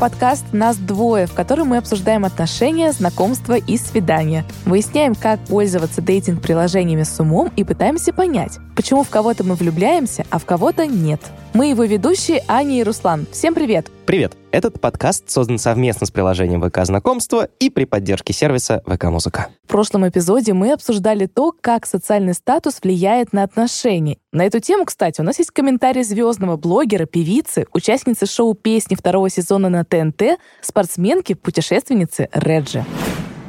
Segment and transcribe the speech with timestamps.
[0.00, 4.46] подкаст «Нас двое», в котором мы обсуждаем отношения, знакомства и свидания.
[4.64, 10.38] Выясняем, как пользоваться дейтинг-приложениями с умом и пытаемся понять, почему в кого-то мы влюбляемся, а
[10.38, 11.20] в кого-то нет.
[11.52, 13.26] Мы его ведущие Аня и Руслан.
[13.32, 13.90] Всем привет!
[14.06, 14.36] Привет!
[14.52, 19.48] Этот подкаст создан совместно с приложением ВК Знакомство и при поддержке сервиса ВК Музыка.
[19.64, 24.18] В прошлом эпизоде мы обсуждали то, как социальный статус влияет на отношения.
[24.32, 29.28] На эту тему, кстати, у нас есть комментарий звездного блогера, певицы, участницы шоу «Песни» второго
[29.28, 32.84] сезона на ТНТ, спортсменки, путешественницы Реджи.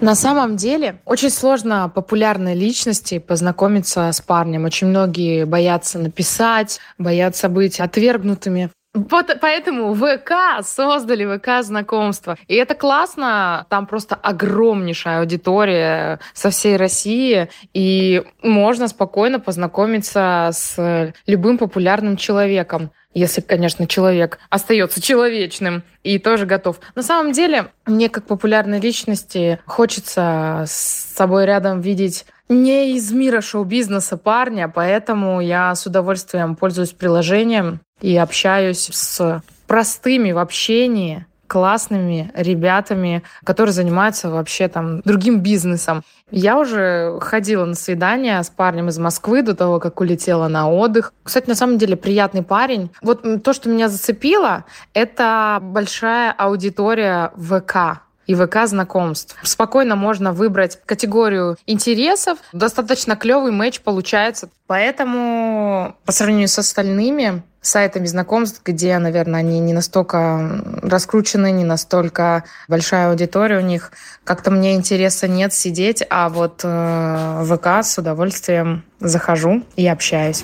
[0.01, 4.65] На самом деле очень сложно популярной личности познакомиться с парнем.
[4.65, 8.71] Очень многие боятся написать, боятся быть отвергнутыми.
[8.93, 12.35] Вот поэтому ВК создали ВК знакомства.
[12.47, 13.65] И это классно.
[13.69, 17.49] Там просто огромнейшая аудитория со всей России.
[17.73, 26.45] И можно спокойно познакомиться с любым популярным человеком если, конечно, человек остается человечным и тоже
[26.45, 26.79] готов.
[26.95, 33.41] На самом деле, мне как популярной личности хочется с собой рядом видеть не из мира
[33.41, 42.31] шоу-бизнеса парня, поэтому я с удовольствием пользуюсь приложением и общаюсь с простыми в общении классными
[42.33, 46.01] ребятами, которые занимаются вообще там другим бизнесом.
[46.31, 51.13] Я уже ходила на свидание с парнем из Москвы до того, как улетела на отдых.
[51.23, 52.89] Кстати, на самом деле приятный парень.
[53.01, 59.35] Вот то, что меня зацепило, это большая аудитория ВК и ВК знакомств.
[59.43, 62.39] Спокойно можно выбрать категорию интересов.
[62.53, 64.47] Достаточно клевый матч получается.
[64.67, 72.43] Поэтому по сравнению с остальными сайтами знакомств, где, наверное, они не настолько раскручены, не настолько
[72.67, 73.91] большая аудитория у них,
[74.23, 80.43] как-то мне интереса нет сидеть, а вот э, ВК с удовольствием захожу и общаюсь.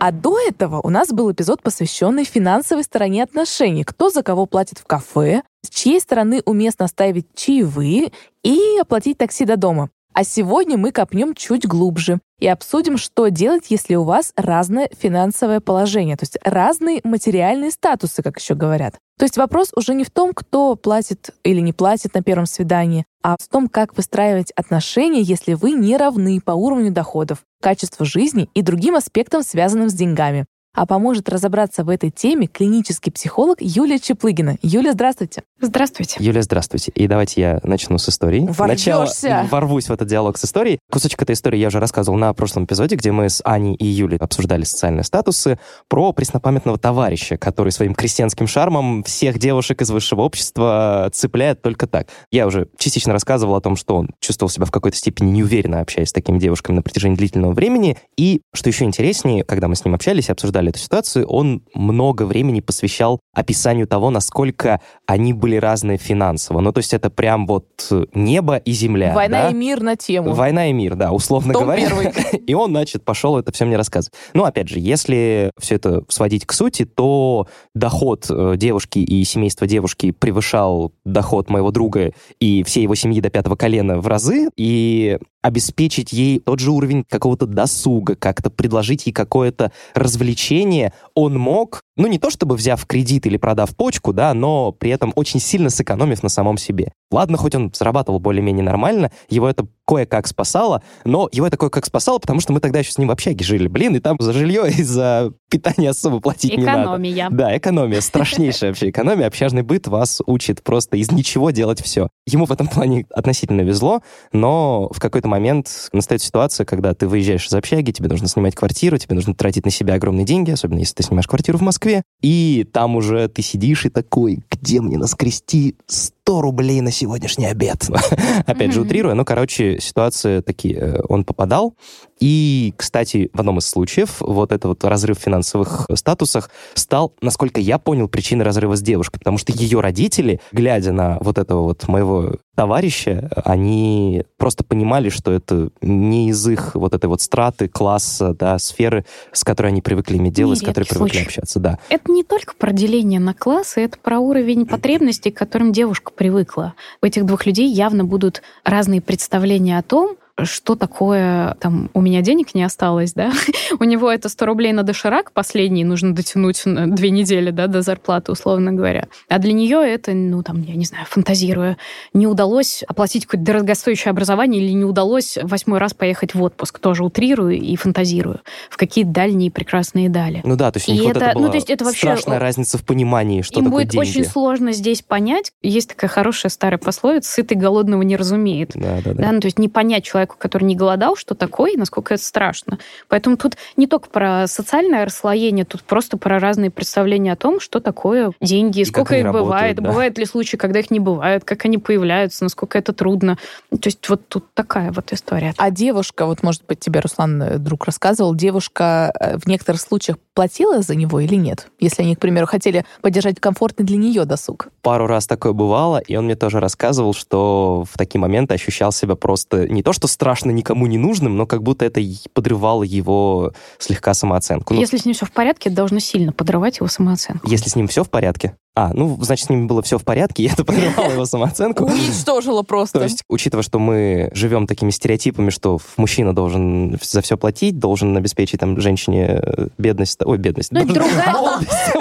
[0.00, 3.84] А до этого у нас был эпизод, посвященный финансовой стороне отношений.
[3.84, 8.10] Кто за кого платит в кафе, с чьей стороны уместно оставить чаевые
[8.42, 9.90] и оплатить такси до дома.
[10.20, 15.60] А сегодня мы копнем чуть глубже и обсудим, что делать, если у вас разное финансовое
[15.60, 18.96] положение, то есть разные материальные статусы, как еще говорят.
[19.18, 23.06] То есть вопрос уже не в том, кто платит или не платит на первом свидании,
[23.22, 28.50] а в том, как выстраивать отношения, если вы не равны по уровню доходов, качеству жизни
[28.52, 30.44] и другим аспектам, связанным с деньгами.
[30.72, 34.56] А поможет разобраться в этой теме клинический психолог Юлия Чеплыгина.
[34.62, 35.42] Юля, здравствуйте.
[35.60, 36.16] Здравствуйте.
[36.20, 36.92] Юлия, здравствуйте.
[36.94, 38.46] И давайте я начну с истории.
[38.48, 39.04] Ворвешься.
[39.06, 40.78] Сначала ворвусь в этот диалог с историей.
[40.90, 44.18] Кусочек этой истории я уже рассказывал на прошлом эпизоде, где мы с Аней и Юлей
[44.18, 51.10] обсуждали социальные статусы про преснопамятного товарища, который своим крестьянским шармом всех девушек из высшего общества
[51.12, 52.06] цепляет только так.
[52.30, 56.10] Я уже частично рассказывал о том, что он чувствовал себя в какой-то степени неуверенно, общаясь
[56.10, 57.98] с такими девушками на протяжении длительного времени.
[58.16, 62.24] И, что еще интереснее, когда мы с ним общались и обсуждали эту ситуацию, он много
[62.24, 66.60] времени посвящал описанию того, насколько они были разные финансово.
[66.60, 67.66] Ну, то есть это прям вот
[68.14, 69.14] небо и земля.
[69.14, 69.50] Война да?
[69.50, 70.34] и мир на тему.
[70.34, 71.86] Война и мир, да, условно Том говоря.
[71.86, 72.12] первый.
[72.46, 74.14] И он, значит, пошел это все мне рассказывать.
[74.34, 79.66] Ну, опять же, если все это сводить к сути, то доход э, девушки и семейства
[79.66, 85.18] девушки превышал доход моего друга и всей его семьи до пятого колена в разы, и
[85.42, 92.06] обеспечить ей тот же уровень какого-то досуга, как-то предложить ей какое-то развлечение, он мог, ну,
[92.06, 96.22] не то чтобы взяв кредит или продав почку, да, но при этом очень сильно сэкономив
[96.22, 96.92] на самом себе.
[97.10, 102.20] Ладно, хоть он зарабатывал более-менее нормально, его это кое-как спасало, но его это кое-как спасало,
[102.20, 104.70] потому что мы тогда еще с ним в общаге жили, блин, и там за жилье
[104.70, 106.82] и за питание особо платить не надо.
[106.82, 107.28] Экономия.
[107.28, 109.26] Да, экономия, страшнейшая вообще экономия.
[109.26, 112.08] Общажный быт вас учит просто из ничего делать все.
[112.28, 117.46] Ему в этом плане относительно везло, но в какой-то момент настает ситуация, когда ты выезжаешь
[117.48, 120.94] из общаги, тебе нужно снимать квартиру, тебе нужно тратить на себя огромные деньги, особенно если
[120.94, 125.74] ты снимаешь квартиру в Москве, и там уже ты сидишь и такой, где мне наскрести
[125.88, 127.88] 100 рублей на сегодняшний обед?
[128.46, 130.76] Опять же, утрируя, ну, короче, ситуации такие.
[130.76, 131.74] э, Он попадал,
[132.20, 137.60] и, кстати, в одном из случаев вот этот вот разрыв в финансовых статусах стал, насколько
[137.60, 141.88] я понял, причиной разрыва с девушкой, потому что ее родители, глядя на вот этого вот
[141.88, 148.34] моего товарища, они просто понимали, что это не из их вот этой вот страты, класса,
[148.34, 151.24] да, сферы, с которой они привыкли иметь дело, с которой привыкли случай.
[151.24, 151.78] общаться, да.
[151.88, 156.74] Это не только про деление на классы, это про уровень потребностей, к которым девушка привыкла.
[157.02, 162.20] У этих двух людей явно будут разные представления о том, что такое, там, у меня
[162.22, 163.32] денег не осталось, да,
[163.80, 168.32] у него это 100 рублей на доширак последний, нужно дотянуть две недели, да, до зарплаты,
[168.32, 169.06] условно говоря.
[169.28, 171.76] А для нее это, ну, там, я не знаю, фантазируя,
[172.12, 177.04] не удалось оплатить какое-то дорогостоящее образование или не удалось восьмой раз поехать в отпуск, тоже
[177.04, 178.40] утрирую и фантазирую,
[178.70, 180.40] в какие дальние прекрасные дали.
[180.44, 181.84] Ну да, то есть у них И вот это- это ну, была то есть это
[181.84, 184.08] вообще- страшная разница в понимании, что Им такое будет деньги.
[184.08, 185.52] очень сложно здесь понять.
[185.62, 188.72] Есть такая хорошая старая пословица «сытый голодного не разумеет».
[188.74, 189.22] Да, да, да.
[189.22, 192.22] Да, ну, то есть не понять человеку, который не голодал, что такое и насколько это
[192.22, 192.78] страшно.
[193.08, 197.80] Поэтому тут не только про социальное расслоение, тут просто про разные представления о том, что
[197.80, 199.82] такое деньги, И сколько их бывает, работают, да.
[199.90, 203.38] бывают ли случаи, когда их не бывает, как они появляются, насколько это трудно.
[203.70, 205.54] То есть вот тут такая вот история.
[205.56, 210.18] А девушка, вот, может быть, тебе Руслан э, друг рассказывал, девушка э, в некоторых случаях
[210.40, 211.68] платила за него или нет?
[211.80, 214.68] Если они, к примеру, хотели поддержать комфортный для нее досуг.
[214.80, 219.16] Пару раз такое бывало, и он мне тоже рассказывал, что в такие моменты ощущал себя
[219.16, 222.00] просто не то, что страшно никому не нужным, но как будто это
[222.32, 224.72] подрывало его слегка самооценку.
[224.72, 227.46] Ну, Если с ним все в порядке, это должно сильно подрывать его самооценку.
[227.46, 228.56] если с ним все в порядке.
[228.76, 231.84] А, ну, значит, с ним было все в порядке, и это подрывало его самооценку.
[231.86, 232.98] Уничтожила просто.
[232.98, 238.16] То есть, учитывая, что мы живем такими стереотипами, что мужчина должен за все платить, должен
[238.16, 241.68] обеспечить там женщине э, бедность, ой, бедность, Ну, другая- молодость,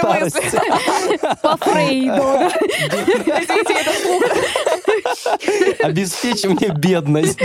[0.00, 0.36] старость.
[0.36, 0.60] мысли.
[1.42, 2.24] По Фрейду.
[5.82, 7.40] Обеспечь мне бедность.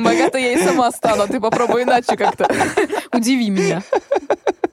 [0.00, 2.48] Богато я и сама стану, а ты попробуй иначе как-то.
[3.12, 3.82] Удиви меня.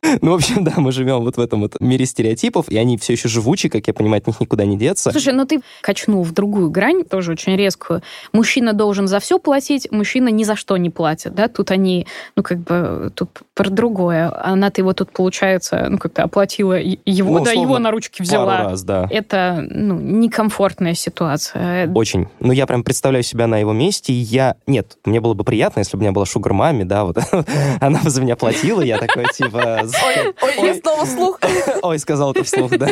[0.21, 3.13] Ну, в общем, да, мы живем вот в этом вот мире стереотипов, и они все
[3.13, 5.11] еще живучи, как я понимаю, от них никуда не деться.
[5.11, 8.01] Слушай, ну ты качнул в другую грань, тоже очень резкую.
[8.33, 11.47] Мужчина должен за все платить, мужчина ни за что не платит, да?
[11.47, 14.31] Тут они, ну как бы, тут про другое.
[14.43, 18.57] Она-то его тут, получается, ну как-то оплатила его, Ну, да, его на ручки Пару взяла.
[18.63, 19.07] раз, да.
[19.09, 21.91] Это, ну, некомфортная ситуация.
[21.93, 22.27] Очень.
[22.39, 24.55] Ну, я прям представляю себя на его месте, и я...
[24.65, 27.17] Нет, мне было бы приятно, если бы у меня была шугар мами, да, вот
[27.81, 29.81] она бы за меня платила, я такой, типа...
[30.05, 31.39] Ой, ой, я снова слух.
[31.81, 32.89] Ой, сказал это вслух, да.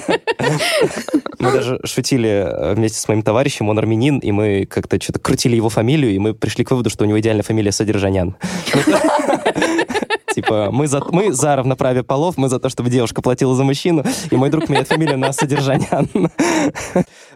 [1.40, 5.56] Мы даже шутили э, вместе с моим товарищем, он армянин, и мы как-то что-то крутили
[5.56, 8.36] его фамилию, и мы пришли к выводу, что у него идеальная фамилия Содержанян.
[10.34, 14.04] Типа, мы за, мы за равноправие полов, мы за то, чтобы девушка платила за мужчину,
[14.32, 16.10] и мой друг меняет фамилию на Содержанян.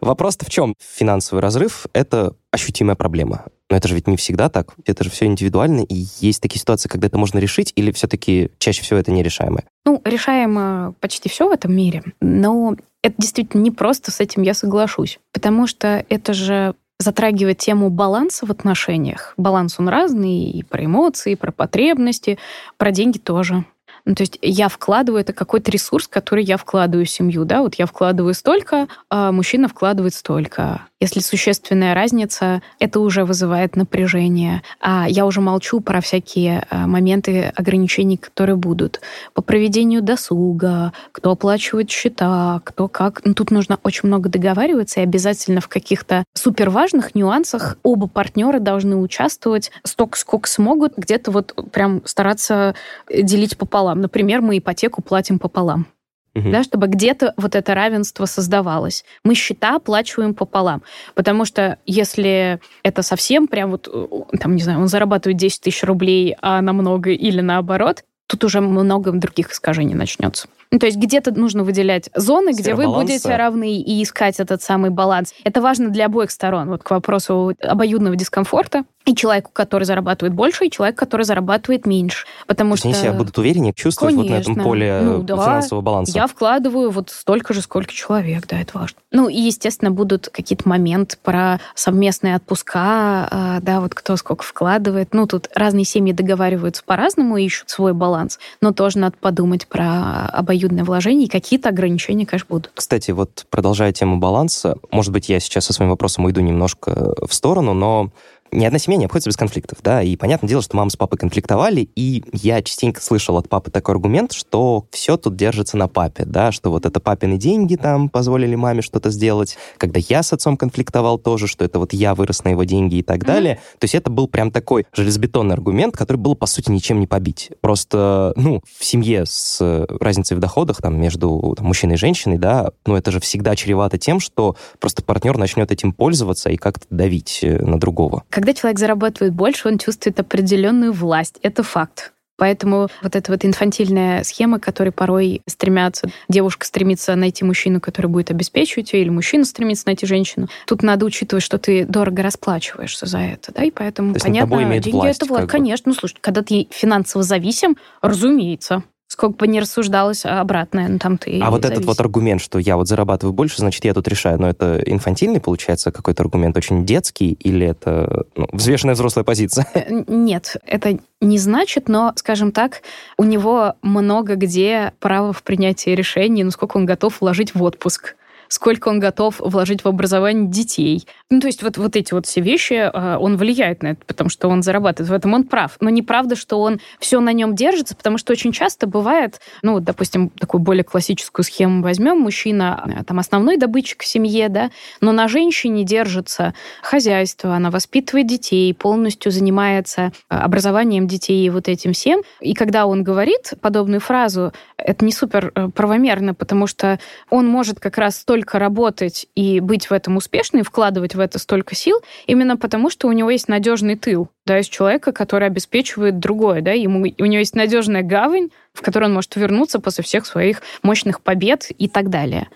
[0.02, 0.76] Вопрос-то в чем?
[0.98, 3.46] Финансовый разрыв— это ощутимая проблема.
[3.70, 4.74] Но это же ведь не всегда так.
[4.86, 8.82] Это же все индивидуально, и есть такие ситуации, когда это можно решить, или все-таки чаще
[8.82, 9.66] всего это нерешаемое?
[9.86, 14.54] Ну, решаемо почти все в этом мире, но это действительно не просто, с этим я
[14.54, 19.34] соглашусь, потому что это же затрагивает тему баланса в отношениях.
[19.38, 22.38] Баланс он разный, и про эмоции, и про потребности,
[22.78, 23.64] про деньги тоже.
[24.06, 27.76] Ну, то есть я вкладываю, это какой-то ресурс, который я вкладываю в семью, да, вот
[27.76, 30.82] я вкладываю столько, а мужчина вкладывает столько.
[31.02, 34.64] Если существенная разница, это уже вызывает напряжение.
[34.82, 39.00] А я уже молчу про всякие а, моменты ограничений, которые будут.
[39.34, 43.22] По проведению досуга, кто оплачивает счета, кто как.
[43.24, 48.98] Ну, тут нужно очень много договариваться, и обязательно в каких-то суперважных нюансах оба партнера должны
[48.98, 52.76] участвовать столько, сколько смогут, где-то вот прям стараться
[53.10, 53.89] делить пополам.
[53.96, 55.88] Например, мы ипотеку платим пополам
[56.36, 56.52] Мгм.
[56.52, 59.04] да, чтобы где-то вот это равенство создавалось.
[59.24, 60.84] Мы счета оплачиваем пополам,
[61.16, 65.84] потому что если это совсем прям вот, э, там, не знаю, он зарабатывает 10 тысяч
[65.84, 70.48] рублей, а намного или наоборот, тут уже много других искажений начнется.
[70.72, 73.02] Ну, то есть где-то нужно выделять зоны, где вы баланса.
[73.02, 75.34] будете равны и искать этот самый баланс.
[75.44, 76.70] Это важно для обоих сторон.
[76.70, 78.84] Вот к вопросу обоюдного дискомфорта.
[79.06, 82.28] И человеку, который зарабатывает больше, и человеку, который зарабатывает меньше.
[82.46, 82.88] Потому что...
[82.88, 85.36] они себя будут увереннее чувствовать вот на этом поле Ну да.
[85.36, 86.12] финансового баланса.
[86.16, 89.00] Я вкладываю вот столько же, сколько человек, да, это важно.
[89.12, 95.14] Ну и, естественно, будут какие-то моменты про совместные отпуска, а, да, вот кто сколько вкладывает.
[95.14, 100.84] Ну, тут разные семьи договариваются по-разному, ищут свой баланс, но тоже надо подумать про обоюдное
[100.84, 102.72] вложение, и какие-то ограничения, конечно, будут.
[102.76, 107.34] Кстати, вот продолжая тему баланса, может быть, я сейчас со своим вопросом уйду немножко в
[107.34, 108.12] сторону, но
[108.52, 111.18] ни одна семья не обходится без конфликтов, да, и понятное дело, что мама с папой
[111.18, 116.26] конфликтовали, и я частенько слышал от папы такой аргумент, что все тут держится на папе,
[116.26, 120.58] да, что вот это папины деньги там позволили маме что-то сделать, когда я с отцом
[120.58, 123.96] конфликтовал тоже, что это вот я вырос на его деньги и так далее, то есть
[123.96, 127.52] это был прям такой железобетонный аргумент, который было, по сути, ничем не побить.
[127.62, 129.60] Просто, ну, в семье с
[130.00, 133.98] разницей в доходах там между там, мужчиной и женщиной, да, ну, это же всегда чревато
[133.98, 138.24] тем, что просто партнер начнет этим пользоваться и как-то давить э, на другого.
[138.40, 141.40] Когда человек зарабатывает больше, он чувствует определенную власть.
[141.42, 142.14] Это факт.
[142.38, 148.32] Поэтому вот эта вот инфантильная схема, которой порой стремятся, девушка стремится найти мужчину, который будет
[148.32, 150.48] обеспечивать ее, или мужчина стремится найти женщину.
[150.68, 154.80] Тут надо учитывать, что ты дорого расплачиваешься за это, да, и поэтому, То есть понятно,
[154.80, 155.50] деньги власть, это власть.
[155.50, 158.84] Конечно, ну, слушай, когда ты финансово зависим, разумеется.
[159.12, 161.88] Сколько бы ни рассуждалось обратное, ну там ты А вот этот зависим.
[161.88, 164.40] вот аргумент, что я вот зарабатываю больше, значит, я тут решаю.
[164.40, 169.66] Но это инфантильный, получается, какой-то аргумент, очень детский, или это ну, взвешенная взрослая позиция?
[169.74, 172.84] Э, Нет, это не значит, но, скажем так,
[173.18, 178.16] у него много где право в принятии решений, ну, сколько он готов вложить в отпуск
[178.50, 181.08] сколько он готов вложить в образование детей.
[181.30, 184.30] Ну, то есть вот, вот эти вот все вещи, э, он влияет на это, потому
[184.30, 185.10] что он зарабатывает.
[185.10, 185.78] В этом он прав.
[185.80, 189.84] Но неправда, что он все на нем держится, потому что очень часто бывает, ну, вот,
[189.84, 195.12] допустим, такую более классическую схему возьмем, мужчина э, там основной добытчик в семье, да, но
[195.12, 201.94] на женщине держится хозяйство, она воспитывает детей, полностью занимается э, образованием детей и вот этим
[201.94, 202.22] всем.
[202.42, 207.80] И когда он говорит подобную фразу, это не супер э, правомерно, потому что он может
[207.80, 212.56] как раз столько работать и быть в этом успешным, вкладывать в это столько сил, именно
[212.56, 217.00] потому что у него есть надежный тыл, да, из человека, который обеспечивает другое, да, ему,
[217.02, 221.70] у него есть надежная гавань, в которую он может вернуться после всех своих мощных побед
[221.78, 222.48] и так далее.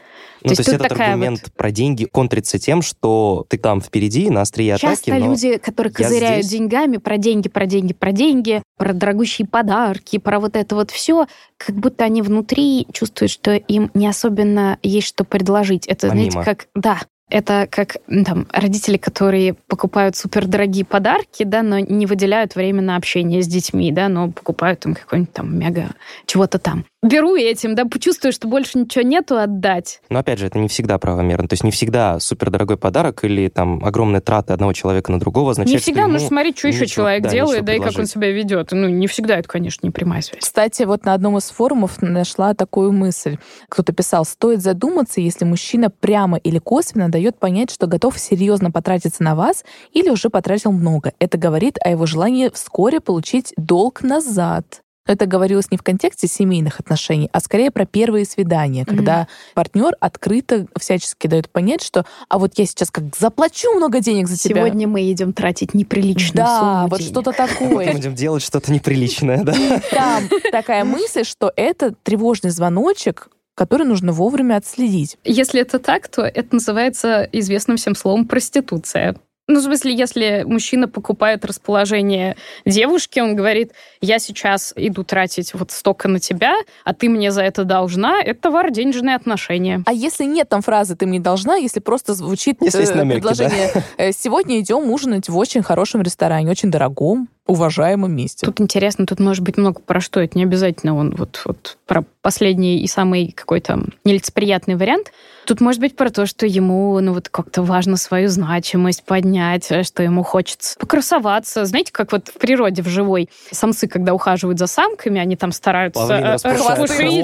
[0.42, 4.30] Ну, то есть, тут этот аргумент вот- про деньги контрится тем, что ты там впереди,
[4.30, 6.60] на острие атаки, Часто но люди, которые козыряют здесь.
[6.60, 11.28] деньгами, про деньги, про деньги, про деньги, про дорогущие подарки, про вот это вот все,
[11.58, 15.86] как будто они внутри чувствуют, что им не особенно есть что предложить.
[15.88, 16.46] Это, знаете, Помимо.
[16.46, 16.68] как...
[16.76, 17.00] Да,
[17.30, 23.42] это как там, родители, которые покупают супердорогие подарки, да, но не выделяют время на общение
[23.42, 25.90] с детьми, да, но покупают им какой-нибудь там мега
[26.26, 26.86] чего-то там.
[27.04, 30.00] Беру этим, да, чувствую, что больше ничего нету отдать.
[30.10, 31.50] Но опять же, это не всегда правомерно.
[31.50, 35.76] То есть не всегда супердорогой подарок или там огромные траты одного человека на другого означает,
[35.76, 38.72] не всегда нужно смотреть, что еще человек да, делает, да и как он себя ведет.
[38.72, 40.42] Ну, не всегда это, конечно, не прямая связь.
[40.42, 43.38] Кстати, вот на одном из форумов нашла такую мысль.
[43.68, 49.24] Кто-то писал, стоит задуматься, если мужчина прямо или косвенно дает понять, что готов серьезно потратиться
[49.24, 51.12] на вас или уже потратил много.
[51.20, 54.83] Это говорит о его желании вскоре получить долг назад.
[55.06, 60.68] Это говорилось не в контексте семейных отношений, а скорее про первые свидания, когда партнер открыто
[60.80, 64.62] всячески дает понять, что а вот я сейчас как заплачу много денег за тебя.
[64.62, 67.12] Сегодня мы идем тратить неприличную да, сумму вот денег.
[67.12, 67.92] что-то такое.
[67.92, 69.54] будем делать что-то неприличное, да?
[69.92, 75.18] Там такая мысль, что это тревожный звоночек, который нужно вовремя отследить.
[75.26, 79.16] Если это так, то это называется известным всем словом проституция.
[79.48, 85.72] Ну, в смысле, если мужчина покупает расположение девушки, он говорит, я сейчас иду тратить вот
[85.72, 89.84] столько на тебя, а ты мне за это должна, это товар денежные отношения.
[89.86, 93.72] А если нет там фразы «ты мне должна», если просто звучит Если э, намеки, предложение
[93.98, 98.46] э, «сегодня идем ужинать в очень хорошем ресторане, очень дорогом, уважаемом месте».
[98.46, 100.20] Тут интересно, тут может быть много про что.
[100.20, 105.12] Это не обязательно он вот, вот про последний и самый какой-то нелицеприятный вариант.
[105.46, 109.84] Тут может быть про то, что ему ну вот как-то важно свою значимость поднять, э,
[109.84, 111.66] что ему хочется покрасоваться.
[111.66, 116.08] Знаете, как вот в природе, в живой, самцы, когда ухаживают за самками, они там стараются
[116.08, 116.38] Павлин э,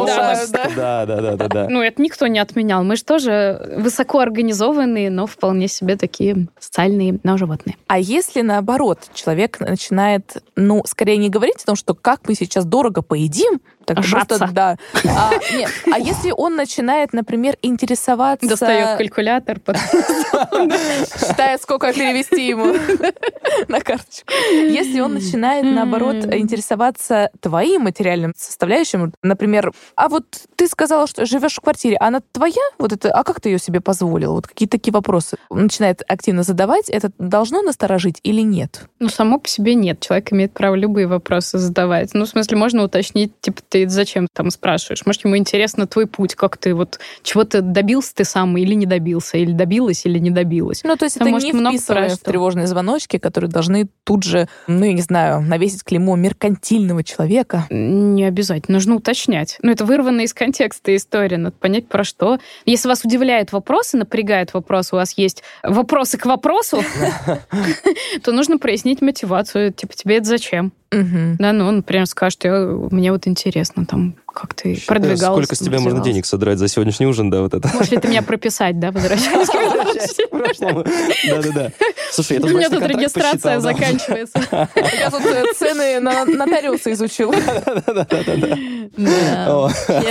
[0.05, 0.45] да.
[0.75, 1.67] Да, да, да, да, да.
[1.69, 2.83] ну, это никто не отменял.
[2.83, 7.77] Мы же тоже высокоорганизованные, но вполне себе такие социальные, но животные.
[7.88, 10.09] А если наоборот человек начинает,
[10.56, 14.38] ну, скорее не говорить о том, что как мы сейчас дорого поедим, так Жаться.
[14.38, 14.78] просто, да.
[15.06, 18.48] А, нет, а если он начинает, например, интересоваться...
[18.48, 22.66] Достает калькулятор, считает, сколько перевести ему
[23.68, 24.32] на карточку.
[24.51, 30.25] Если он начинает, наоборот, интересоваться твоим материальным составляющим, например, а вот
[30.56, 32.54] ты сказала, что живешь в квартире, а она твоя?
[32.78, 34.34] Вот это, а как ты ее себе позволила?
[34.34, 38.88] Вот какие такие вопросы начинает активно задавать, это должно насторожить или нет?
[39.00, 39.99] Ну, само по себе нет.
[40.00, 42.13] Человек имеет право любые вопросы задавать.
[42.13, 45.06] Ну, в смысле, можно уточнить, типа, ты зачем там спрашиваешь?
[45.06, 49.38] Может, ему интересно твой путь, как ты вот чего-то добился ты сам или не добился,
[49.38, 50.82] или добилась, или не добилась.
[50.84, 53.88] Ну, то есть Там это может не много вписывая про в тревожные звоночки, которые должны
[54.03, 57.65] тут же, ну, я не знаю, навесить клеймо меркантильного человека.
[57.70, 58.77] Не обязательно.
[58.77, 59.58] Нужно уточнять.
[59.62, 61.38] Ну, это вырвано из контекста история.
[61.38, 62.39] Надо понять, про что.
[62.65, 66.84] Если вас удивляют вопросы, напрягают вопросы, у вас есть вопросы к вопросу,
[68.24, 69.74] то нужно прояснить мотивацию.
[69.74, 70.72] Типа, тебе это зачем?
[70.91, 71.36] Мгм.
[71.39, 75.46] Да, ну, он, например, скажет, «Я- мне вот интересно, там, как ты продвигалась.
[75.46, 77.67] Сколько с тебя можно денег содрать за сегодняшний ужин, да, вот это?
[77.74, 79.50] Можешь ли ты меня прописать, да, возвращаясь?
[81.29, 81.72] Да-да-да.
[82.12, 84.39] Слушай, У меня тут регистрация заканчивается.
[85.00, 87.31] Я тут э, цены на нотариуса изучил.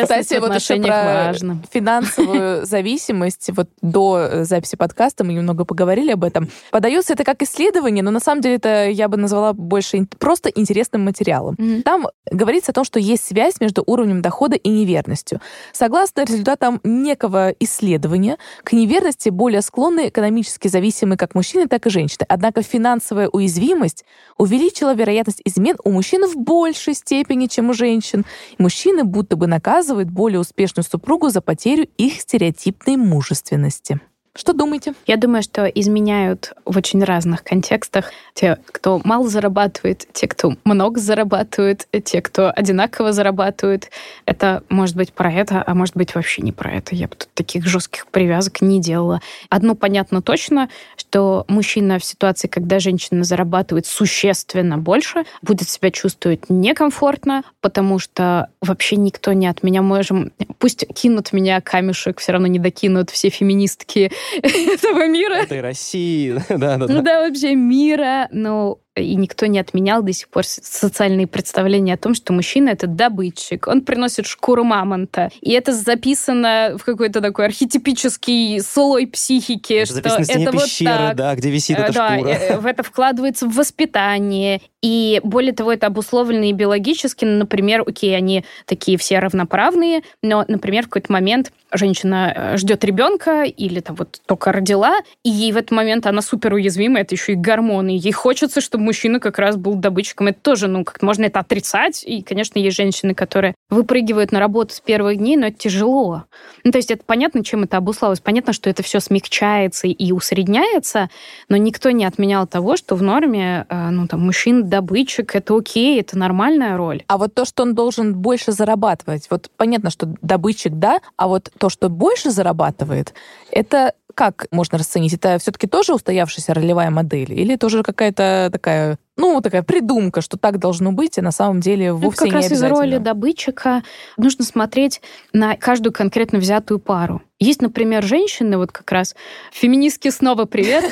[0.02, 1.32] Кстати, вот еще про
[1.70, 3.50] финансовую зависимость.
[3.54, 6.48] Вот до э, записи подкаста мы немного поговорили об этом.
[6.70, 11.04] Подается это как исследование, но на самом деле это я бы назвала больше просто интересным
[11.04, 11.56] материалом.
[11.84, 15.40] Там говорится о том, что есть связь между уровнем дохода и неверностью.
[15.72, 22.24] Согласно результатам некого исследования, к неверности более склонны экономически зависимые как мужчины, так и женщины.
[22.28, 24.04] Однако финансовая уязвимость
[24.36, 28.24] увеличила вероятность измен у мужчин в большей степени, чем у женщин.
[28.58, 34.00] Мужчины будто бы наказывают более успешную супругу за потерю их стереотипной мужественности.
[34.38, 34.94] Что думаете?
[35.08, 38.12] Я думаю, что изменяют в очень разных контекстах.
[38.34, 43.90] Те, кто мало зарабатывает, те, кто много зарабатывает, те, кто одинаково зарабатывает.
[44.26, 46.94] Это может быть про это, а может быть вообще не про это.
[46.94, 49.20] Я бы тут таких жестких привязок не делала.
[49.50, 56.48] Одно понятно точно, что мужчина в ситуации, когда женщина зарабатывает существенно больше, будет себя чувствовать
[56.48, 60.30] некомфортно, потому что вообще никто не от меня можем...
[60.60, 65.34] Пусть кинут меня камешек, все равно не докинут все феминистки этого мира.
[65.34, 66.92] Этой России, да-да-да.
[66.92, 71.98] Ну да, вообще мира, но и никто не отменял до сих пор социальные представления о
[71.98, 75.30] том, что мужчина— это добытчик, он приносит шкуру мамонта.
[75.40, 81.16] И это записано в какой-то такой архетипический слой психики, это что это вот пещеры, так.
[81.16, 82.28] да, где висит эта да, шкура.
[82.28, 84.60] Э, в это вкладывается в воспитание.
[84.82, 87.24] И более того, это обусловлено и биологически.
[87.24, 92.84] Ну, например, окей, они такие все равноправные, но, например, в какой-то момент женщина э, ждет
[92.84, 97.14] ребенка или там вот только родила, и ей в этот момент она супер уязвима, это
[97.14, 97.90] еще и гормоны.
[97.90, 100.28] Ей хочется, чтобы мужчина как раз был добытчиком.
[100.28, 102.02] Это тоже, ну, как можно это отрицать.
[102.04, 106.24] И, конечно, есть женщины, которые выпрыгивают на работу с первых дней, но это тяжело.
[106.64, 108.20] Ну, то есть это понятно, чем это обусловилось.
[108.20, 111.10] Понятно, что это все смягчается и усредняется,
[111.50, 116.00] но никто не отменял того, что в норме, э, ну, там, мужчина добытчик, это окей,
[116.00, 117.02] это нормальная роль.
[117.08, 121.50] А вот то, что он должен больше зарабатывать, вот понятно, что добытчик, да, а вот
[121.58, 123.12] то, что больше зарабатывает,
[123.50, 125.14] это как можно расценить?
[125.14, 127.32] Это все-таки тоже устоявшаяся ролевая модель?
[127.32, 131.92] Или тоже какая-то такая, ну, такая придумка, что так должно быть, а на самом деле
[131.92, 132.80] вовсе Это как не раз из обязательно?
[132.80, 133.82] роли добытчика
[134.16, 135.00] нужно смотреть
[135.32, 137.22] на каждую конкретно взятую пару.
[137.38, 139.14] Есть, например, женщины, вот как раз
[139.52, 140.84] феминистки снова привет,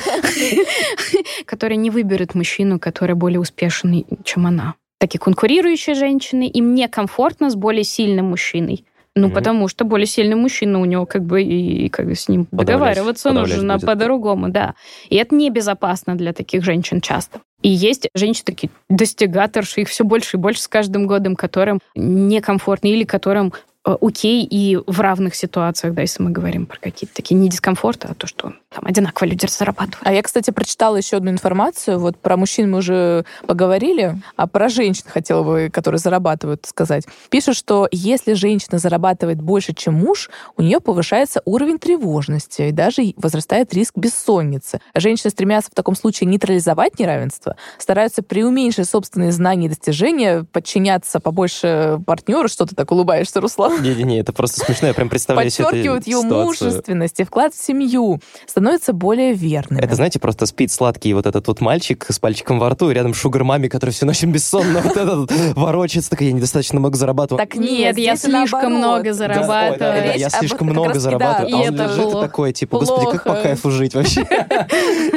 [1.45, 4.75] которые не выберут мужчину, который более успешный, чем она.
[4.99, 8.83] Такие конкурирующие женщины, им некомфортно с более сильным мужчиной.
[9.17, 9.35] Ну, Мгм.
[9.35, 13.31] потому что более сильный мужчина у него как бы и как бы с ним договариваться
[13.31, 14.75] нужно по-другому, да.
[15.09, 17.39] И это небезопасно для таких женщин часто.
[17.63, 22.87] И есть женщины такие достигаторши, их все больше и больше с каждым годом, которым некомфортно
[22.87, 23.53] или которым
[24.01, 28.13] окей и в равных ситуациях, да, если мы говорим про какие-то такие не дискомфорты, а
[28.13, 29.99] то, что там одинаково люди зарабатывают.
[30.03, 31.99] А я, кстати, прочитала еще одну информацию.
[31.99, 37.05] Вот про мужчин мы уже поговорили, а про женщин хотела бы, которые зарабатывают, сказать.
[37.29, 43.13] Пишут, что если женщина зарабатывает больше, чем муж, у нее повышается уровень тревожности и даже
[43.15, 44.81] возрастает риск бессонницы.
[44.95, 52.01] Женщины стремятся в таком случае нейтрализовать неравенство, стараются преуменьшить собственные знания и достижения, подчиняться побольше
[52.05, 52.47] партнеру.
[52.47, 53.76] Что ты так улыбаешься, Руслан?
[53.81, 56.45] Не-не-не, это просто смешно, я прям представляю себе Подчеркивают ситуацию.
[56.45, 59.81] мужественность и вклад в семью, становятся более верными.
[59.81, 63.13] Это, знаете, просто спит сладкий вот этот вот мальчик с пальчиком во рту, и рядом
[63.13, 67.45] шугар мами, который всю ночь бессонно вот этот ворочается, такая, я недостаточно много зарабатываю.
[67.45, 70.17] Так Нет, я слишком много зарабатываю.
[70.17, 74.21] я слишком много зарабатываю, а он лежит такой, типа, господи, как по кайфу жить вообще.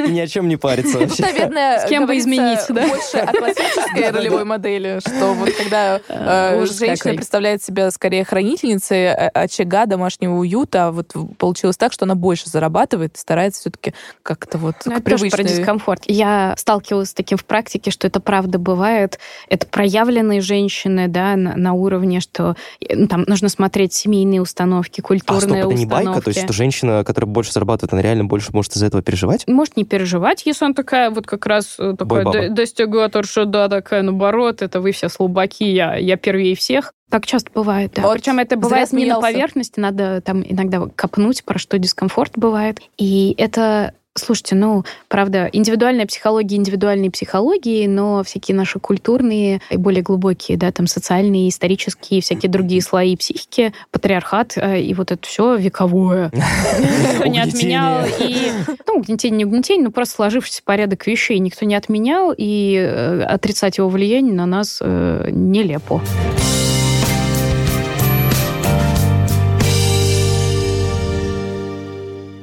[0.07, 1.23] И ни о чем не париться Тут, вообще.
[1.23, 2.87] наверное, С кем бы изменить, да?
[2.87, 8.23] больше о классической ролевой модели, что вот когда э, женщина представляет себя скорее
[8.55, 13.61] хранительницей э, очага, домашнего уюта, а вот получилось так, что она больше зарабатывает и старается
[13.61, 15.59] все-таки как-то вот Ну, к это тоже про привычной...
[15.59, 16.03] дискомфорт.
[16.07, 19.19] Я сталкивалась с таким в практике, что это правда бывает.
[19.49, 25.01] Это проявленные женщины, да, на, на уровне, что э, ну, там нужно смотреть семейные установки,
[25.01, 26.05] А, стоп, культурные это не установки.
[26.07, 26.21] байка?
[26.21, 29.47] То есть, что женщина, которая больше зарабатывает, она реально больше может из-за этого переживать?
[29.47, 32.49] Может не переживать, если он такая вот как раз э, такая Бой-баба.
[32.49, 36.93] до- достигаторша, да, такая, наоборот, это вы все слабаки, я, я первее всех.
[37.11, 38.03] Так часто бывает, да.
[38.03, 39.21] Вот Причем это зря бывает не на смеялся.
[39.21, 42.79] поверхности, надо там иногда копнуть, про что дискомфорт бывает.
[42.97, 50.03] И это Слушайте, ну, правда, индивидуальная психология индивидуальной психологии, но всякие наши культурные и более
[50.03, 55.55] глубокие, да, там социальные, исторические, всякие другие слои психики, патриархат э, и вот это все
[55.55, 56.29] вековое.
[57.13, 58.03] Никто не отменял.
[58.19, 58.51] И,
[58.85, 63.77] ну, угнетение, не угнетение, но просто сложившийся порядок вещей никто не отменял, и э, отрицать
[63.77, 66.01] его влияние на нас э, нелепо.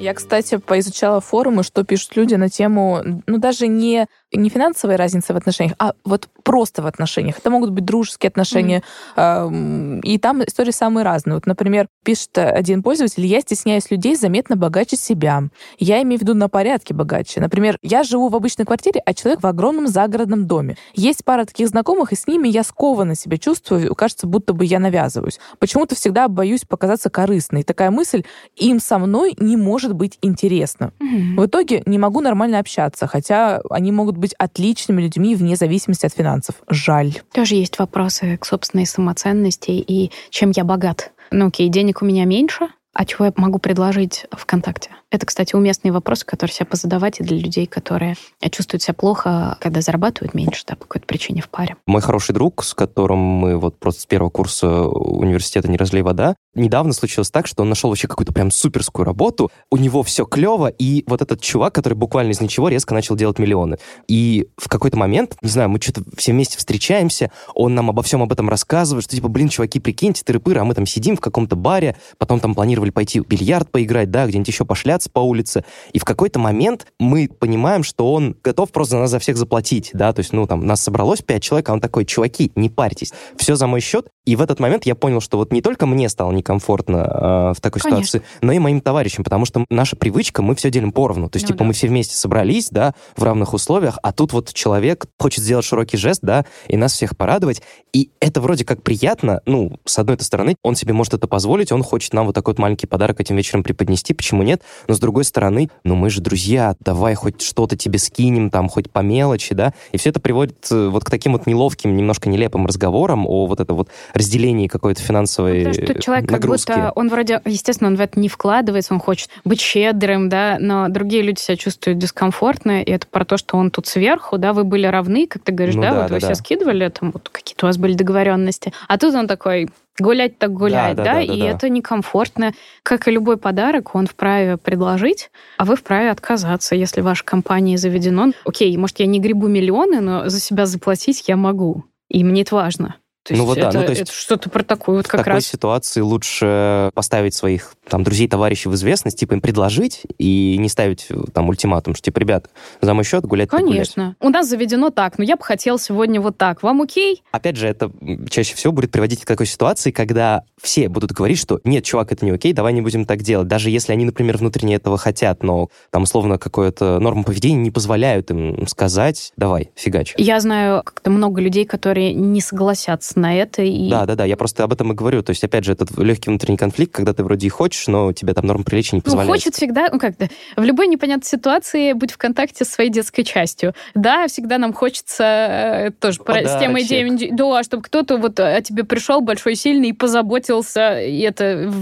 [0.09, 5.33] Я, кстати, поизучала форумы, что пишут люди на тему, ну, даже не, не финансовой разницы
[5.33, 7.39] в отношениях, а вот просто в отношениях.
[7.39, 8.83] Это могут быть дружеские отношения,
[9.17, 10.01] mm-hmm.
[10.03, 11.35] и там истории самые разные.
[11.35, 15.45] Вот, например, пишет один пользователь, я стесняюсь людей заметно богаче себя.
[15.79, 17.41] Я имею в виду на порядке богаче.
[17.41, 20.77] Например, я живу в обычной квартире, а человек в огромном загородном доме.
[20.95, 24.79] Есть пара таких знакомых, и с ними я скованно себя чувствую, кажется, будто бы я
[24.79, 25.41] навязываюсь.
[25.59, 27.63] Почему-то всегда боюсь показаться корыстной.
[27.63, 28.25] Такая мысль,
[28.57, 30.93] им со мной не может быть интересно.
[31.01, 31.37] Mm-hmm.
[31.37, 36.13] В итоге не могу нормально общаться, хотя они могут быть отличными людьми вне зависимости от
[36.13, 36.57] финансов.
[36.69, 37.15] Жаль.
[37.33, 41.13] Тоже есть вопросы к собственной самоценности и чем я богат.
[41.31, 44.91] Ну окей, денег у меня меньше, а чего я могу предложить ВКонтакте?
[45.11, 48.17] Это, кстати, уместный вопрос, который себе позадавать и для людей, которые
[48.51, 51.77] чувствуют себя плохо, когда зарабатывают меньше, да, по какой-то причине в паре.
[51.87, 56.35] Мой хороший друг, с которым мы вот просто с первого курса университета «Не разлей вода»,
[56.55, 60.67] недавно случилось так, что он нашел вообще какую-то прям суперскую работу, у него все клево,
[60.67, 63.79] и вот этот чувак, который буквально из ничего резко начал делать миллионы.
[64.09, 68.23] И в какой-то момент, не знаю, мы что-то все вместе встречаемся, он нам обо всем
[68.23, 71.57] об этом рассказывает, что типа, блин, чуваки, прикиньте, тыры-пыры, а мы там сидим в каком-то
[71.57, 75.65] баре, потом там планировали пойти в бильярд поиграть, да, где-нибудь еще пошляться, шляться по улице.
[75.93, 80.13] И в какой-то момент мы понимаем, что он готов просто нас за всех заплатить, да,
[80.13, 83.55] то есть, ну, там, нас собралось пять человек, а он такой, чуваки, не парьтесь, все
[83.55, 84.09] за мой счет.
[84.29, 87.63] И в этот момент я понял, что вот не только мне стало некомфортно э, в
[87.63, 88.05] такой Конечно.
[88.05, 91.31] ситуации, но и моим товарищам, потому что наша привычка, мы все делим поровну.
[91.31, 91.65] То есть, ну, типа, да.
[91.65, 95.97] мы все вместе собрались, да, в равных условиях, а тут вот человек хочет сделать широкий
[95.97, 97.63] жест, да, и нас всех порадовать.
[97.95, 101.83] И это вроде как приятно, ну, с одной стороны, он себе может это позволить, он
[101.83, 104.61] хочет нам вот такой вот маленький подарок этим вечером преподнести, почему нет?
[104.89, 108.91] Но с другой стороны, ну мы же друзья, давай хоть что-то тебе скинем, там, хоть
[108.91, 109.73] по мелочи, да?
[109.93, 113.61] И все это приводит э, вот к таким вот неловким, немножко нелепым разговорам о вот
[113.61, 113.89] это вот
[114.19, 116.67] разделении какой-то финансовой Потому что человек нагрузки.
[116.67, 120.59] как будто, он вроде, естественно, он в это не вкладывается, он хочет быть щедрым, да,
[120.61, 124.53] но другие люди себя чувствуют дискомфортно, и это про то, что он тут сверху, да,
[124.53, 126.27] вы были равны, как ты говоришь, ну, да, да, вот да, вы да.
[126.27, 129.69] все скидывали, там вот какие-то у вас были договоренности, а тут он такой,
[130.01, 132.53] Гулять так гулять, да, да, да, да и да, это некомфортно.
[132.85, 138.33] Как и любой подарок, он вправе предложить, а вы вправе отказаться, если ваша компания заведено.
[138.45, 141.85] Окей, может, я не гребу миллионы, но за себя заплатить я могу.
[142.09, 142.97] И мне это важно.
[143.29, 145.35] То ну вот это, да, ну то есть что-то про такую вот как в такой
[145.35, 145.47] раз.
[145.47, 151.09] ситуации лучше поставить своих там друзей, товарищей в известность, типа им предложить и не ставить
[151.33, 154.17] там ультиматум, что типа, ребят, за мой счет гулять Конечно.
[154.21, 156.63] У нас заведено так, но я бы хотел сегодня вот так.
[156.63, 157.23] Вам окей?
[157.31, 157.91] Опять же, это
[158.31, 162.25] чаще всего будет приводить к такой ситуации, когда все будут говорить, что нет, чувак, это
[162.25, 163.49] не окей, давай не будем так делать.
[163.49, 168.31] Даже если они, например, внутренне этого хотят, но там условно какое-то норма поведения не позволяют
[168.31, 170.15] им сказать, давай, фигач.
[170.17, 173.63] Я знаю как-то много людей, которые не согласятся на это.
[173.63, 173.91] И...
[173.91, 175.23] Да, да, да, я просто об этом и говорю.
[175.23, 178.35] То есть, опять же, этот легкий внутренний конфликт, когда ты вроде и хочешь, но тебе
[178.35, 179.29] там норм приличия не позволяет.
[179.29, 183.23] Ну, хочет всегда, ну как-то, в любой непонятной ситуации быть в контакте с своей детской
[183.23, 183.75] частью.
[183.95, 186.51] Да, всегда нам хочется э, тоже Подарочек.
[186.51, 191.21] с темой идеями, да, чтобы кто-то вот о тебе пришел большой, сильный и позаботился, и
[191.21, 191.73] это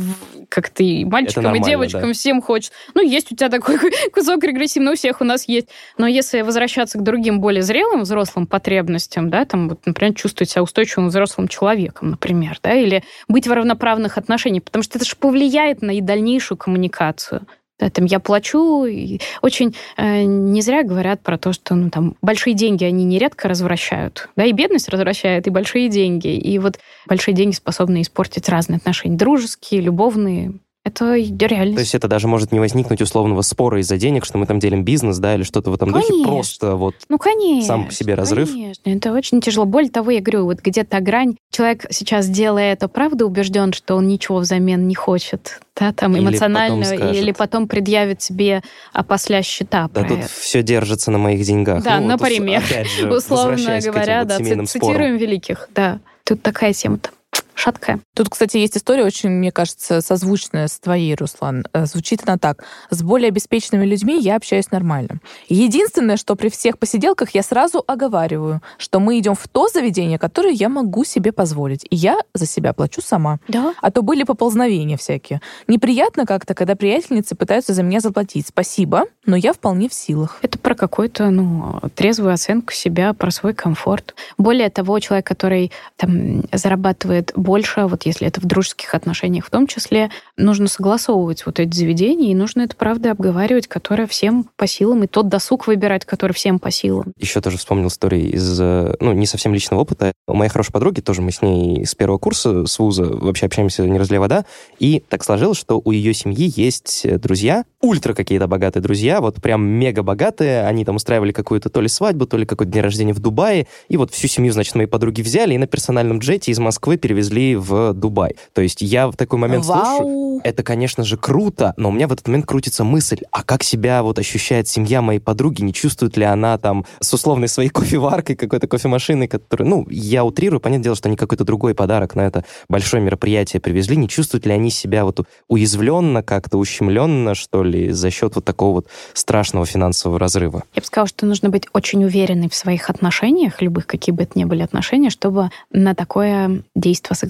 [0.49, 2.13] как-то и мальчикам, и девочкам да.
[2.13, 2.73] всем хочет.
[2.95, 3.79] Ну, есть у тебя такой
[4.13, 5.69] кусок регрессивный, у всех у нас есть.
[5.99, 10.63] Но если возвращаться к другим более зрелым взрослым потребностям, да, там, вот, например, чувствовать себя
[10.63, 15.17] устойчивым взрослым взрослым человеком, например, да, или быть в равноправных отношениях, потому что это же
[15.17, 17.47] повлияет на и дальнейшую коммуникацию.
[17.79, 18.87] Да, я плачу.
[18.87, 23.49] И очень э, не зря говорят про то, что ну, там, большие деньги они нередко
[23.49, 24.31] развращают.
[24.35, 26.29] Да, и бедность развращает, и большие деньги.
[26.29, 29.19] И вот большие деньги способны испортить разные отношения.
[29.19, 30.55] Дружеские, любовные,
[30.87, 31.75] это реальность.
[31.75, 34.85] То есть это даже может не возникнуть условного спора из-за денег, что мы там делим
[34.85, 36.15] бизнес, да, или что-то в этом конечно.
[36.15, 36.25] духе.
[36.25, 38.49] Просто вот ну, конечно, сам по себе разрыв.
[38.49, 39.67] Конечно, это очень тяжело.
[39.67, 41.37] Более того, я говорю, вот где-то грань.
[41.51, 46.85] Человек сейчас, делая это, правда убежден, что он ничего взамен не хочет, да, там эмоционально,
[46.85, 49.91] или потом, или потом предъявит себе опосля счета.
[49.93, 50.29] Да, тут это.
[50.29, 51.83] все держится на моих деньгах.
[51.83, 52.63] Да, ну, например,
[53.03, 55.99] вот, условно говоря, да, цитируем великих, да.
[56.23, 57.11] Тут такая тема-то
[57.57, 58.01] шаткая.
[58.15, 61.67] Тут, кстати, есть история очень, мне кажется, созвучная с твоей, Руслан.
[61.73, 62.63] Э, звучит она так.
[62.91, 65.21] С более обеспеченными людьми я общаюсь нормально.
[65.49, 70.53] Единственное, что при всех посиделках я сразу оговариваю, что мы идем в то заведение, которое
[70.53, 71.87] я могу себе позволить.
[71.91, 73.39] И я за себя плачу сама.
[73.49, 73.75] Да.
[73.81, 75.41] А то были поползновения всякие.
[75.67, 78.47] Неприятно как-то, когда приятельницы пытаются за меня заплатить.
[78.49, 80.39] Спасибо, но я вполне в силах.
[80.43, 84.15] Это про какую-то, ну, трезвую оценку себя, про свой комфорт.
[84.37, 89.69] Более того, человек, который там зарабатывает больше, вот если это в дружеских отношениях в том
[89.69, 95.05] числе, нужно согласовывать вот эти заведения, и нужно это, правда, обговаривать, которое всем по силам,
[95.05, 97.13] и тот досуг выбирать, который всем по силам.
[97.19, 100.13] Еще тоже вспомнил истории из, ну, не совсем личного опыта.
[100.27, 103.85] У моей хорошей подруги, тоже мы с ней с первого курса, с вуза, вообще общаемся
[103.85, 104.45] не разлей вода,
[104.81, 109.65] и так сложилось, что у ее семьи есть друзья, ультра какие-то богатые друзья, вот прям
[109.65, 113.21] мега богатые, они там устраивали какую-то то ли свадьбу, то ли какой-то день рождения в
[113.21, 116.97] Дубае, и вот всю семью, значит, моей подруги взяли и на персональном джете из Москвы
[116.97, 118.37] перевезли в Дубай.
[118.53, 119.85] То есть я в такой момент Вау.
[119.85, 123.63] слушаю, это, конечно же, круто, но у меня в этот момент крутится мысль, а как
[123.63, 128.37] себя вот ощущает семья моей подруги, не чувствует ли она там с условной своей кофеваркой,
[128.37, 132.45] какой-то кофемашиной, которую, ну, я утрирую, понятное дело, что они какой-то другой подарок на это
[132.69, 138.11] большое мероприятие привезли, не чувствуют ли они себя вот уязвленно, как-то ущемленно, что ли, за
[138.11, 140.65] счет вот такого вот страшного финансового разрыва?
[140.75, 144.39] Я бы сказала, что нужно быть очень уверенной в своих отношениях, любых, какие бы это
[144.39, 147.26] ни были отношения, чтобы на такое действие согласиться.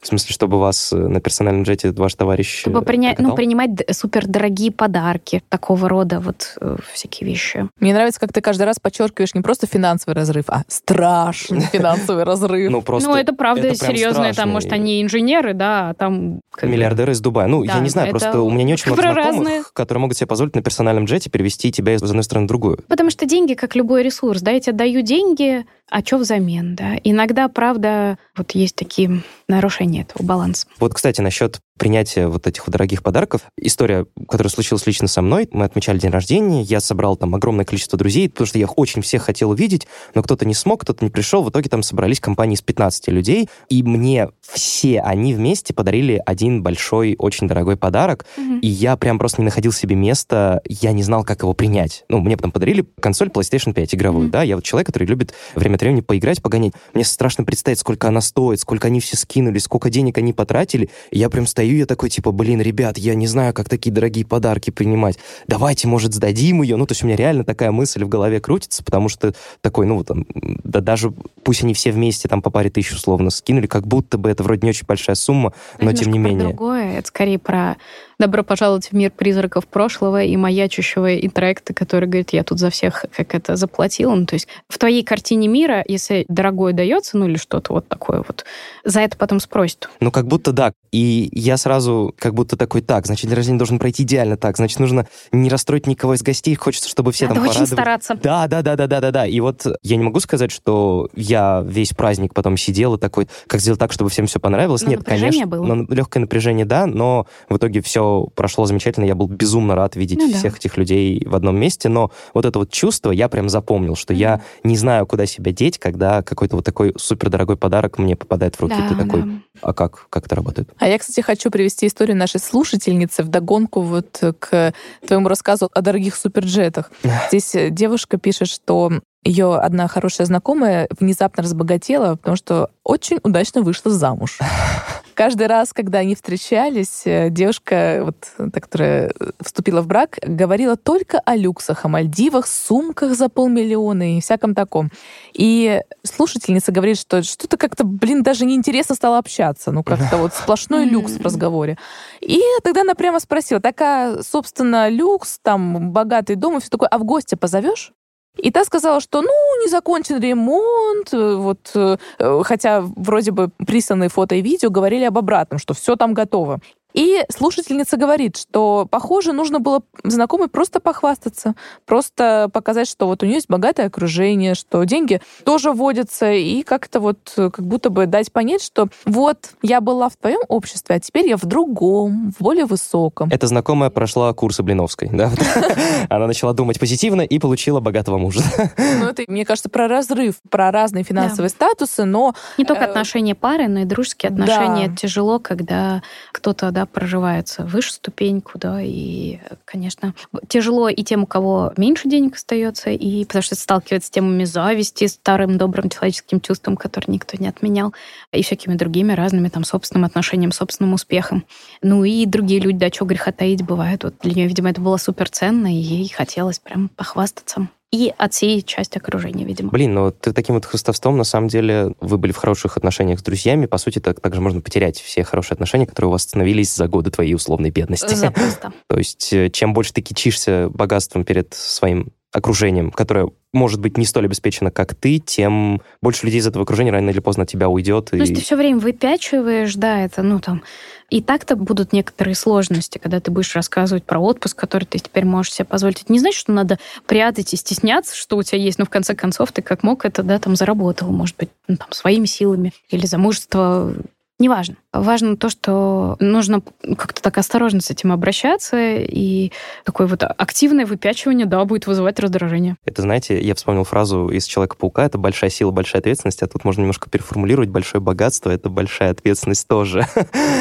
[0.00, 3.36] В смысле, чтобы вас э, на персональном джете ваш товарищ Чтобы э, принять, ну, покатал?
[3.36, 7.68] принимать супердорогие подарки, такого рода вот э, всякие вещи.
[7.80, 12.70] Мне нравится, как ты каждый раз подчеркиваешь не просто финансовый разрыв, а страшный финансовый разрыв.
[12.70, 16.40] Ну, просто ну, это правда серьезное, там, может, они инженеры, да, а там...
[16.62, 17.46] Миллиардеры из Дубая.
[17.46, 20.54] Ну, я не знаю, просто у меня не очень много знакомых, которые могут себе позволить
[20.54, 22.78] на персональном джете перевести тебя из одной страны в другую.
[22.88, 26.94] Потому что деньги, как любой ресурс, да, я тебе даю деньги, а что взамен, да?
[27.04, 30.66] Иногда, правда, вот есть такие нарушения этого баланса.
[30.78, 33.42] Вот, кстати, насчет принятия вот этих вот дорогих подарков.
[33.58, 35.48] История, которая случилась лично со мной.
[35.52, 39.02] Мы отмечали день рождения, я собрал там огромное количество друзей, потому что я их очень
[39.02, 41.42] всех хотел увидеть, но кто-то не смог, кто-то не пришел.
[41.42, 46.62] В итоге там собрались компании из 15 людей, и мне все они вместе подарили один
[46.62, 48.24] большой, очень дорогой подарок,
[48.62, 52.04] и я прям просто не находил себе места, я не знал, как его принять.
[52.08, 54.30] Ну, мне потом подарили консоль PlayStation 5 игровую, Мгм.
[54.30, 56.72] да, я вот человек, который любит время от времени поиграть, погонять.
[56.92, 60.88] Мне страшно представить, сколько она стоит, сколько они все скинули, сколько денег они потратили.
[61.10, 64.24] И я прям стою, я такой, типа, блин, ребят, я не знаю, как такие дорогие
[64.26, 65.18] подарки принимать.
[65.46, 66.76] Давайте, может, сдадим ее.
[66.76, 69.96] Ну, то есть у меня реально такая мысль в голове крутится, потому что такой, ну,
[69.96, 73.86] вот там, да даже пусть они все вместе там по паре тысяч условно скинули, как
[73.86, 76.48] будто бы это вроде не очень большая сумма, но тем не менее.
[76.48, 76.98] другое.
[76.98, 77.76] Это скорее про
[78.18, 83.04] добро пожаловать в мир призраков прошлого и маячущего интроекта, который говорит, я тут за всех
[83.16, 84.14] как это заплатил.
[84.14, 88.24] Ну, то есть в твоей картине мира, если дорогое дается, ну или что-то вот такое
[88.26, 88.44] вот,
[88.84, 89.88] за это потом спросят.
[90.00, 90.72] Ну, как будто да.
[90.92, 94.78] И я сразу как будто такой, так, значит, день рождения должен пройти идеально так, значит,
[94.78, 97.80] нужно не расстроить никого из гостей, хочется, чтобы все Надо там очень порадовали.
[97.80, 98.14] стараться.
[98.22, 99.26] Да, да, да, да, да, да, да.
[99.26, 103.60] И вот я не могу сказать, что я весь праздник потом сидел и такой, как
[103.60, 104.82] сделать так, чтобы всем все понравилось.
[104.82, 105.46] Но Нет, конечно.
[105.46, 105.64] было.
[105.64, 108.03] Но легкое напряжение, да, но в итоге все
[108.34, 109.04] прошло замечательно.
[109.04, 110.38] Я был безумно рад видеть Ну да.
[110.38, 114.12] всех этих людей в одном месте, но вот это вот чувство я прям запомнил, что
[114.14, 118.60] я не знаю, куда себя деть, когда какой-то вот такой супердорогой подарок мне попадает в
[118.60, 118.74] руки.
[118.78, 119.28] Да, Ты такой, да.
[119.62, 120.06] а как?
[120.10, 120.68] Как это работает?
[120.78, 124.72] А я, кстати, хочу привести историю нашей слушательницы в догонку вот к
[125.06, 126.90] твоему рассказу о дорогих суперджетах.
[127.28, 128.90] Здесь девушка пишет, что
[129.24, 134.38] ее одна хорошая знакомая внезапно разбогатела, потому что очень удачно вышла замуж.
[135.14, 138.16] Каждый раз, когда они встречались, э, девушка, вот,
[138.52, 144.18] та, которая э, вступила в брак, говорила только о люксах, о Мальдивах, сумках за полмиллиона
[144.18, 144.90] и всяком таком.
[145.32, 149.70] И слушательница говорит, что что-то как-то, блин, даже неинтересно стало общаться.
[149.70, 151.78] Ну, как-то вот сплошной люкс в разговоре.
[152.20, 156.98] И тогда она прямо спросила, такая, собственно, люкс, там, богатый дом и все такое, а
[156.98, 157.92] в гости позовешь?
[158.36, 163.50] И та сказала, что, ну, не закончен ремонт, э, вот, э, э, хотя вроде бы
[163.66, 166.60] присланные фото и видео говорили об обратном, что все там готово.
[166.94, 171.54] И слушательница говорит, что, похоже, нужно было знакомой просто похвастаться,
[171.86, 177.00] просто показать, что вот у нее есть богатое окружение, что деньги тоже водятся, и как-то
[177.00, 181.00] вот э, как будто бы дать понять, что вот я была в твоем обществе, а
[181.00, 183.28] теперь я в другом, в более высоком.
[183.32, 185.32] Эта знакомая прошла курсы Блиновской, да?
[186.08, 188.40] Она начала думать позитивно и получила богатого мужа.
[188.78, 193.34] Ну, это, мне кажется, про разрыв, про разные финансовые статусы, но Не только Э, отношения
[193.34, 194.94] пары, но и дружеские отношения.
[194.94, 196.02] Тяжело, когда
[196.32, 200.14] кто-то, да, проживается выше ступеньку, да, и, конечно,
[200.48, 205.06] тяжело и тем, у кого меньше денег остается, и потому что сталкивается с темами зависти,
[205.06, 207.94] старым добрым человеческим чувством, который никто не отменял,
[208.32, 211.44] и всякими другими разными там собственным отношением, собственным успехом.
[211.82, 214.04] Ну и другие люди, да, что греха таить, бывает.
[214.04, 217.68] Вот для нее, видимо, это было суперценно, и ей хотелось прям похвастаться.
[217.92, 219.70] И отсеять часть окружения, видимо.
[219.70, 223.22] Блин, ну ты таким вот хвостовством, на самом деле, вы были в хороших отношениях с
[223.22, 223.66] друзьями.
[223.66, 227.10] По сути, так, также можно потерять все хорошие отношения, которые у вас становились за годы
[227.10, 228.14] твоей условной бедности.
[228.14, 228.72] Запросто.
[228.88, 234.04] То есть, э, чем больше ты кичишься богатством перед своим окружением, которое может быть не
[234.04, 237.68] столь обеспечено, как ты, тем больше людей из этого окружения рано или поздно от тебя
[237.68, 238.10] уйдет.
[238.10, 238.20] То и...
[238.20, 240.64] есть ты все время выпячиваешь, да, это, ну, там,
[241.10, 245.52] и так-то будут некоторые сложности, когда ты будешь рассказывать про отпуск, который ты теперь можешь
[245.52, 246.02] себе позволить.
[246.02, 249.14] Это не значит, что надо прятать и стесняться, что у тебя есть, но в конце
[249.14, 253.06] концов ты как мог это, да, там заработал, может быть, ну, там, своими силами или
[253.06, 253.94] замужество
[254.40, 254.76] Неважно.
[254.92, 259.52] Важно то, что нужно как-то так осторожно с этим обращаться, и
[259.84, 262.76] такое вот активное выпячивание, да, будет вызывать раздражение.
[262.84, 266.80] Это, знаете, я вспомнил фразу из «Человека-паука», это большая сила, большая ответственность, а тут можно
[266.80, 270.06] немножко переформулировать большое богатство, это большая ответственность тоже.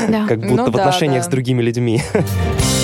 [0.08, 0.26] Да.
[0.28, 1.30] как будто ну, в отношениях да, да.
[1.30, 2.02] с другими людьми.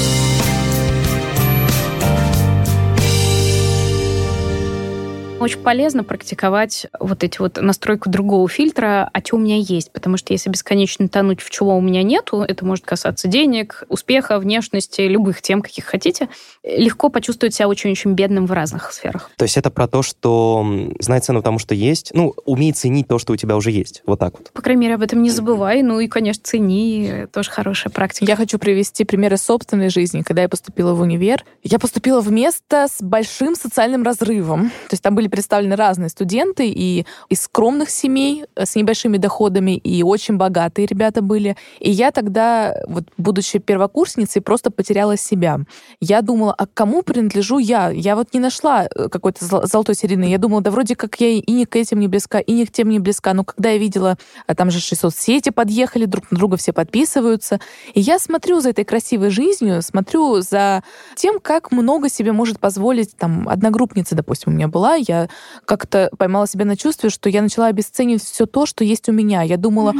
[5.39, 9.91] Очень полезно практиковать вот эти вот настройку другого фильтра, а что у меня есть.
[9.93, 14.37] Потому что если бесконечно тонуть в чего у меня нету, это может касаться денег, успеха,
[14.37, 16.27] внешности, любых тем, каких хотите,
[16.61, 19.31] легко почувствовать себя очень-очень бедным в разных сферах.
[19.37, 23.17] То есть это про то, что знать цену тому, что есть, ну, умей ценить то,
[23.17, 24.03] что у тебя уже есть.
[24.05, 24.51] Вот так вот.
[24.51, 25.83] По крайней мере, об этом не забывай.
[25.83, 27.27] Ну и, конечно, цени.
[27.31, 28.25] Тоже хорошая практика.
[28.25, 30.21] Я хочу привести примеры собственной жизни.
[30.21, 34.69] Когда я поступила в универ, я поступила в место с большим социальным разрывом.
[34.89, 39.77] То есть там были представлены разные студенты, и из скромных семей э, с небольшими доходами,
[39.77, 41.55] и очень богатые ребята были.
[41.79, 45.59] И я тогда, вот будучи первокурсницей, просто потеряла себя.
[45.99, 47.89] Я думала, а кому принадлежу я?
[47.89, 50.25] Я вот не нашла э, какой-то золотой середины.
[50.25, 52.71] Я думала, да вроде как я и не к этим не близка, и не к
[52.71, 53.33] тем не близка.
[53.33, 57.59] Но когда я видела, а там же 600 сети подъехали, друг на друга все подписываются,
[57.93, 60.83] и я смотрю за этой красивой жизнью, смотрю за
[61.15, 65.18] тем, как много себе может позволить там одногруппница, допустим, у меня была, я
[65.65, 69.41] как-то поймала себя на чувстве, что я начала обесценивать все то, что есть у меня.
[69.41, 69.93] Я думала,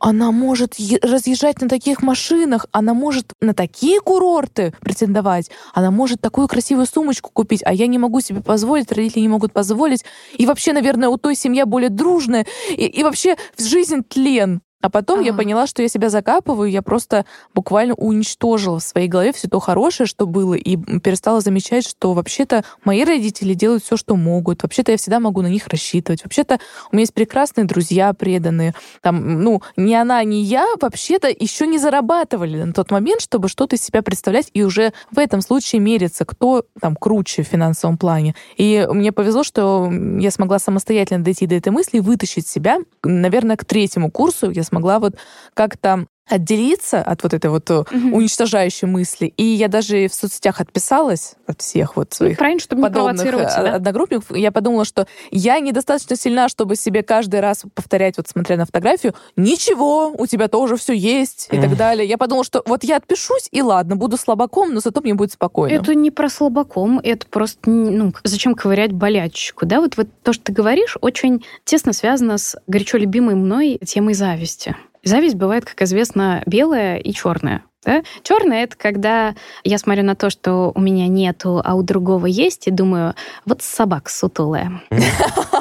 [0.00, 6.48] она может разъезжать на таких машинах, она может на такие курорты претендовать, она может такую
[6.48, 10.04] красивую сумочку купить, а я не могу себе позволить, родители не могут позволить.
[10.36, 14.60] И вообще, наверное, у той семья более дружная, и, и вообще жизнь тлен.
[14.80, 15.26] А потом ага.
[15.26, 19.58] я поняла, что я себя закапываю, я просто буквально уничтожила в своей голове все то
[19.58, 24.62] хорошее, что было, и перестала замечать, что вообще-то мои родители делают все, что могут.
[24.62, 26.22] Вообще-то я всегда могу на них рассчитывать.
[26.22, 26.60] Вообще-то
[26.92, 28.72] у меня есть прекрасные друзья преданные.
[29.02, 33.74] Там, ну, ни она, ни я вообще-то еще не зарабатывали на тот момент, чтобы что-то
[33.74, 38.36] из себя представлять, и уже в этом случае мериться, кто там круче в финансовом плане.
[38.56, 42.78] И мне повезло, что я смогла самостоятельно дойти до этой мысли и вытащить себя.
[43.02, 45.16] Наверное, к третьему курсу я смогла вот
[45.54, 47.86] как-то отделиться от вот этой вот угу.
[47.90, 49.32] уничтожающей мысли.
[49.36, 53.30] И я даже в соцсетях отписалась от всех вот ну, своих ну, чтобы подобных не
[53.30, 53.74] э, себя.
[53.74, 54.36] одногруппников.
[54.36, 59.14] Я подумала, что я недостаточно сильна, чтобы себе каждый раз повторять, вот смотря на фотографию,
[59.36, 62.06] ничего, у тебя тоже все есть и так далее.
[62.06, 65.74] Я подумала, что вот я отпишусь, и ладно, буду слабаком, но зато мне будет спокойно.
[65.74, 69.80] Это не про слабаком, это просто, ну, зачем ковырять болячечку, да?
[69.80, 74.76] Вот, вот то, что ты говоришь, очень тесно связано с горячо любимой мной темой зависти.
[75.02, 77.62] Зависть бывает, как известно, белая и черная.
[77.84, 78.02] Да?
[78.22, 82.66] Черное это когда я смотрю на то, что у меня нету, а у другого есть,
[82.66, 83.14] и думаю,
[83.44, 84.82] вот собака сутулая.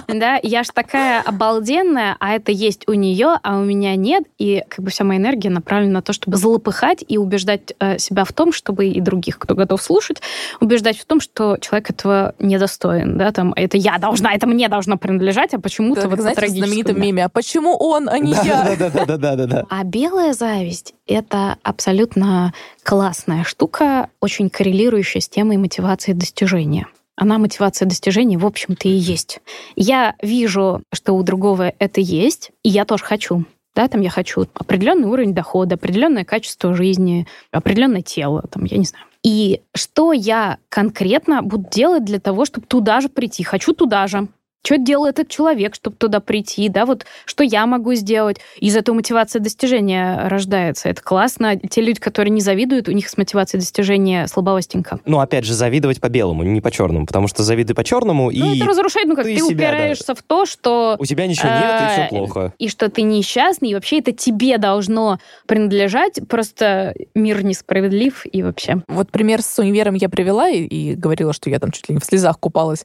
[0.07, 4.23] Да, я ж такая обалденная, а это есть у нее, а у меня нет.
[4.37, 8.23] И как бы вся моя энергия направлена на то, чтобы залопыхать и убеждать э, себя
[8.23, 10.21] в том, чтобы и других, кто готов слушать,
[10.61, 13.17] убеждать в том, что человек этого недостоин.
[13.17, 17.01] Да, там, это я должна, это мне должно принадлежать, а почему-то вот знаете, по знаменитом
[17.01, 18.75] меме, а почему он, а не я?
[18.79, 19.65] Да, да, да, да, да.
[19.69, 26.87] А белая зависть— это абсолютно классная штука, очень коррелирующая с темой мотивации достижения.
[27.15, 29.39] Она мотивация достижения, в общем-то, и есть.
[29.75, 33.45] Я вижу, что у другого это есть, и я тоже хочу.
[33.75, 38.85] Да, там я хочу определенный уровень дохода, определенное качество жизни, определенное тело, там, я не
[38.85, 39.05] знаю.
[39.23, 43.43] И что я конкретно буду делать для того, чтобы туда же прийти?
[43.43, 44.27] Хочу туда же
[44.67, 48.37] что делает этот человек, чтобы туда прийти, да, вот что я могу сделать.
[48.59, 50.89] Из этого мотивация достижения рождается.
[50.89, 51.57] Это классно.
[51.57, 54.99] Те люди, которые не завидуют, у них с мотивацией достижения слабовостенько.
[55.05, 58.31] Ну, опять же, завидовать по белому, не по черному, потому что завидуй по черному ну,
[58.31, 58.39] и...
[58.39, 60.15] Ну, это разрушает, ну, как ты, ты себя, упираешься да.
[60.15, 60.97] в то, что...
[60.99, 62.53] У тебя ничего нет, и все а, плохо.
[62.57, 68.81] И что ты несчастный, и вообще это тебе должно принадлежать, просто мир несправедлив и вообще.
[68.89, 72.01] Вот пример с универом я привела и, и говорила, что я там чуть ли не
[72.01, 72.83] в слезах купалась.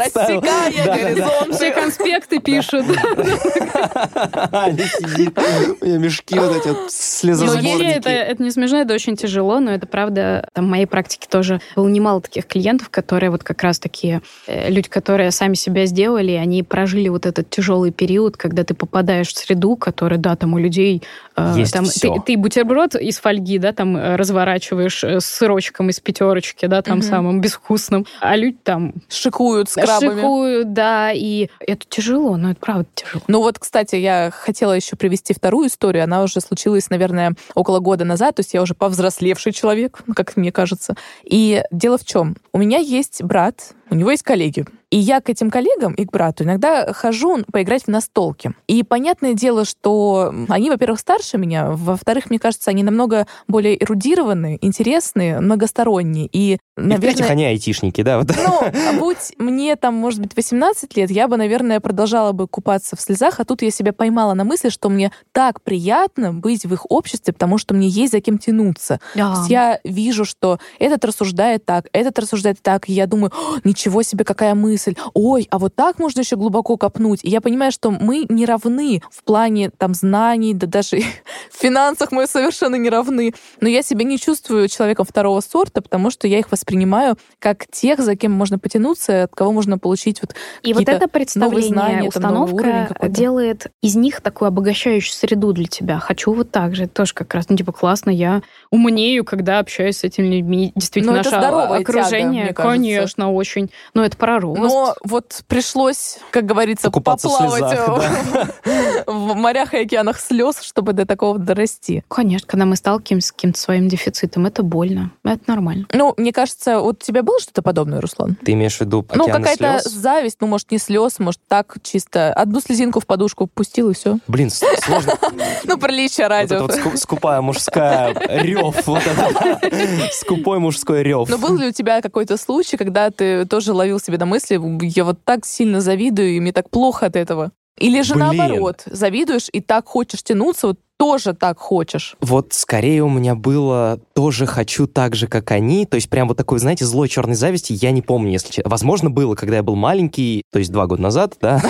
[0.00, 0.40] Представил.
[0.40, 1.02] Рассекая Да, да, да.
[1.08, 1.54] горизонт.
[1.54, 2.84] Все конспекты пишут.
[4.52, 5.38] Аня сидит,
[5.80, 7.82] у нее мешки вот эти вот Ну, слезосборники.
[7.84, 10.48] это, это не смешно, это очень тяжело, но это правда.
[10.52, 14.70] Там в моей практике тоже было немало таких клиентов, которые вот как раз такие э,
[14.70, 19.36] люди, которые сами себя сделали, они прожили вот этот тяжелый период, когда ты попадаешь в
[19.38, 21.02] среду, которая, да, там у людей...
[21.36, 22.14] э, Есть там, всё.
[22.14, 26.98] ты, ты бутерброд из фольги, да, там э, разворачиваешь с сырочком из пятерочки, да, там
[26.98, 27.06] Мгм.
[27.06, 30.20] самым безвкусным, а люди там Шикуют с крабами.
[30.20, 33.22] шикуют, да, и это тяжело, но это правда тяжело.
[33.28, 36.04] Ну вот, кстати, я хотела еще привести вторую историю.
[36.04, 38.36] Она уже случилась, наверное, около года назад.
[38.36, 40.94] То есть я уже повзрослевший человек, как мне кажется.
[41.24, 42.36] И дело в чем?
[42.52, 44.66] У меня есть брат, у него есть коллеги.
[44.90, 48.54] И я к этим коллегам и к брату иногда хожу поиграть в настолки.
[48.66, 54.64] И понятное дело, что они, во-первых, старше меня, во-вторых, мне кажется, они намного более эрудированные,
[54.64, 56.26] интересные, многосторонние.
[56.26, 56.96] И, И наверное...
[56.96, 58.28] в-третьих, они айтишники, да, вот.
[58.34, 62.96] Ну, а будь мне там, может быть, 18 лет, я бы, наверное, продолжала бы купаться
[62.96, 66.72] в слезах, а тут я себя поймала на мысли, что мне так приятно быть в
[66.72, 69.00] их обществе, потому что мне есть за кем тянуться.
[69.34, 73.58] То есть я вижу, что этот рассуждает так, этот рассуждает так, и я думаю, «О,
[73.64, 74.77] ничего себе, какая мысль.
[75.14, 77.20] Ой, а вот так можно еще глубоко копнуть.
[77.22, 80.98] И я понимаю, что мы не равны в плане там знаний, да даже
[81.50, 83.34] в финансах мы совершенно не равны.
[83.60, 88.00] Но я себя не чувствую человеком второго сорта, потому что я их воспринимаю как тех,
[88.00, 92.96] за кем можно потянуться, от кого можно получить вот И вот это представление, знания, установка
[93.08, 95.98] делает из них такую обогащающую среду для тебя.
[95.98, 96.84] Хочу вот так же.
[96.84, 100.72] Это тоже как раз, ну, типа, классно, я умнею, когда общаюсь с этими людьми.
[100.74, 102.62] Действительно, Но это наше тяга, окружение, мне кажется.
[102.62, 103.70] конечно, очень.
[103.94, 104.60] Но это про рост.
[104.68, 110.60] Но вот пришлось, как говорится, Покупаться в поплавать слезах, э, в морях и океанах слез,
[110.62, 112.04] чтобы до такого дорасти.
[112.08, 115.12] Конечно, когда мы сталкиваемся с каким-то своим дефицитом, это больно.
[115.24, 115.86] Это нормально.
[115.92, 118.36] Ну, мне кажется, вот у тебя было что-то подобное, Руслан?
[118.44, 119.84] Ты имеешь в виду Ну, какая-то слез?
[119.92, 122.32] зависть, ну, может, не слез, может, так чисто.
[122.32, 124.18] Одну слезинку в подушку пустил, и все.
[124.26, 125.14] Блин, сложно.
[125.64, 126.54] Ну, приличие ради.
[126.54, 128.86] это вот ску- скупая мужская рев.
[128.86, 130.08] Вот это, да.
[130.12, 131.28] Скупой мужской рев.
[131.28, 135.04] Но был ли у тебя какой-то случай, когда ты тоже ловил себе на мысли, я
[135.04, 137.52] вот так сильно завидую, и мне так плохо от этого?
[137.78, 138.26] Или же Блин.
[138.26, 142.16] наоборот, завидуешь и так хочешь тянуться, вот тоже так хочешь.
[142.20, 145.86] Вот скорее у меня было тоже хочу так же, как они.
[145.86, 148.68] То есть прям вот такой, знаете, злой черной зависти я не помню, если честно.
[148.68, 151.62] Возможно, было, когда я был маленький, то есть два года назад, да.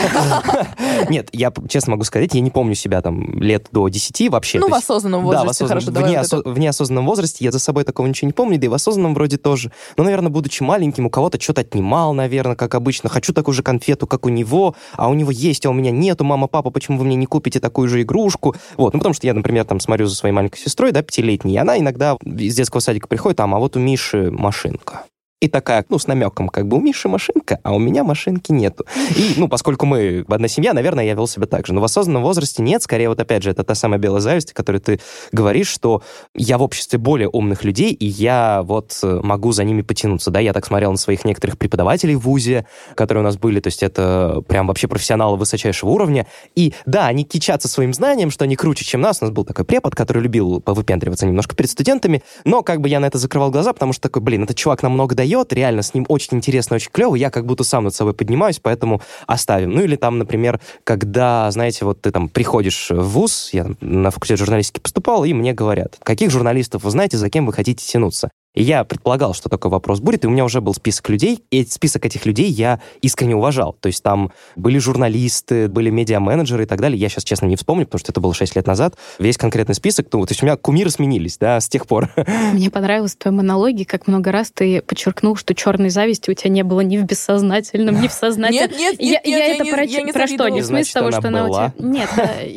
[1.10, 4.58] Нет, я честно могу сказать, я не помню себя там лет до 10 вообще.
[4.58, 8.32] Ну, в осознанном возрасте, хорошо, давай в неосознанном возрасте я за собой такого ничего не
[8.32, 9.70] помню, да и в осознанном вроде тоже.
[9.98, 13.10] Но, наверное, будучи маленьким, у кого-то что-то отнимал, наверное, как обычно.
[13.10, 16.24] Хочу такую же конфету, как у него, а у него есть, а у меня нету.
[16.24, 18.56] Мама, папа, почему вы мне не купите такую же игрушку?
[18.78, 21.58] Вот, ну потому что я, например, там смотрю за своей маленькой сестрой, да, пятилетней, и
[21.58, 25.04] она иногда из детского садика приходит, там, а вот у Миши машинка.
[25.40, 28.84] И такая, ну, с намеком, как бы у Миши машинка, а у меня машинки нету.
[29.16, 31.74] И, ну, поскольку мы одна семья, наверное, я вел себя так же.
[31.74, 34.54] Но в осознанном возрасте нет, скорее, вот опять же, это та самая белая зависть, о
[34.54, 36.02] которой ты говоришь, что
[36.34, 40.40] я в обществе более умных людей, и я вот э, могу за ними потянуться, да,
[40.40, 42.66] я так смотрел на своих некоторых преподавателей в ВУЗе,
[42.96, 46.26] которые у нас были, то есть это прям вообще профессионалы высочайшего уровня,
[46.56, 49.64] и да, они кичатся своим знанием, что они круче, чем нас, у нас был такой
[49.64, 53.72] препод, который любил повыпендриваться немножко перед студентами, но как бы я на это закрывал глаза,
[53.72, 56.90] потому что такой, блин, этот чувак нам много дает, реально с ним очень интересно, очень
[56.90, 59.70] клево, я как будто сам над собой поднимаюсь, поэтому оставим.
[59.72, 64.38] Ну или там, например, когда, знаете, вот ты там приходишь в ВУЗ, я на факультет
[64.38, 68.30] журналистики поступал, и мне говорят, каких журналистов вы знаете, за кем вы хотите тянуться?
[68.58, 71.64] И я предполагал, что такой вопрос будет, и у меня уже был список людей, и
[71.64, 73.76] список этих людей я искренне уважал.
[73.80, 76.98] То есть там были журналисты, были медиа-менеджеры и так далее.
[76.98, 78.96] Я сейчас, честно, не вспомню, потому что это было 6 лет назад.
[79.20, 82.10] Весь конкретный список, ну, то есть у меня кумиры сменились, да, с тех пор.
[82.52, 86.64] Мне понравилось в монологе, как много раз ты подчеркнул, что черной зависти у тебя не
[86.64, 88.70] было ни в бессознательном, ни в сознательном.
[88.76, 90.48] Нет, нет, Я, нет, я нет, это не- про, я не про что?
[90.48, 91.70] Не в смысле того, она что она у была.
[91.70, 91.88] тебя...
[91.88, 92.08] Нет,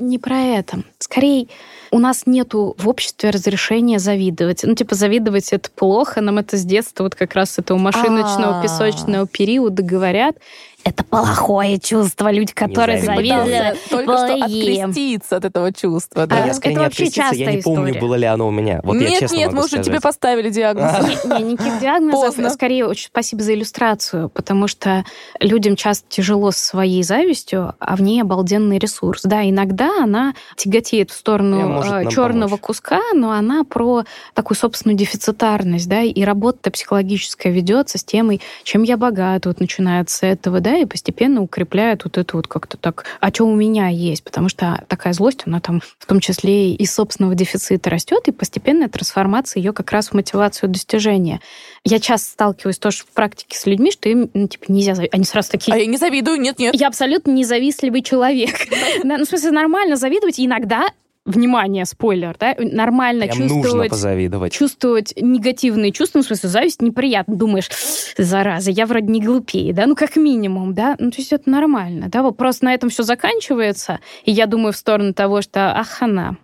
[0.01, 0.81] не про это.
[0.97, 1.47] Скорее,
[1.91, 4.63] у нас нету в обществе разрешения завидовать.
[4.63, 8.63] Ну, типа, завидовать это плохо, нам это с детства, вот как раз этого машиночного, А.
[8.63, 10.37] песочного периода говорят.
[10.84, 13.01] Это плохое чувство, люди, которые.
[13.01, 16.23] Пытался только что откреститься от этого чувства.
[16.23, 16.45] А, Да?
[16.45, 17.99] я скорее это не откреститься, я не помню, история.
[18.01, 18.79] было ли оно у меня.
[18.84, 20.91] Вот я нет, честно нет, мы уже тебе поставили диагноз.
[21.25, 22.25] Не, не, никаких диагнозов.
[22.25, 22.49] Поздно.
[22.49, 25.03] Скорее, очень спасибо за иллюстрацию, потому что
[25.39, 29.21] людям часто тяжело со своей завистью, а в ней обалденный ресурс.
[29.23, 32.61] Да, иногда она тяготеет в сторону нам черного помочь.
[32.61, 34.03] куска, но она про
[34.34, 40.17] такую собственную дефицитарность, да, и работа психологическая ведется с темой, чем я богат, вот начинается
[40.17, 43.53] с этого, да, да, и постепенно укрепляет вот это вот как-то так, а что у
[43.53, 48.28] меня есть, потому что такая злость, она там в том числе и собственного дефицита растет,
[48.28, 51.41] и постепенная трансформация ее как раз в мотивацию достижения.
[51.84, 55.15] Я часто сталкиваюсь тоже в практике с людьми, что им, ну, типа, нельзя завидовать.
[55.15, 55.74] Они сразу такие...
[55.74, 56.74] А я не завидую, нет-нет.
[56.76, 58.55] Я абсолютно независтливый человек.
[59.03, 60.39] Ну, в смысле, нормально завидовать.
[60.39, 60.88] Иногда
[61.26, 63.65] внимание, спойлер, да, нормально Прям чувствовать...
[63.65, 64.53] нужно позавидовать.
[64.53, 67.36] Чувствовать негативные чувства, ну, в смысле, зависть неприятно.
[67.36, 67.69] Думаешь,
[68.17, 72.07] зараза, я вроде не глупее, да, ну, как минимум, да, ну, то есть это нормально,
[72.09, 76.38] да, вот просто на этом все заканчивается, и я думаю в сторону того, что ахана,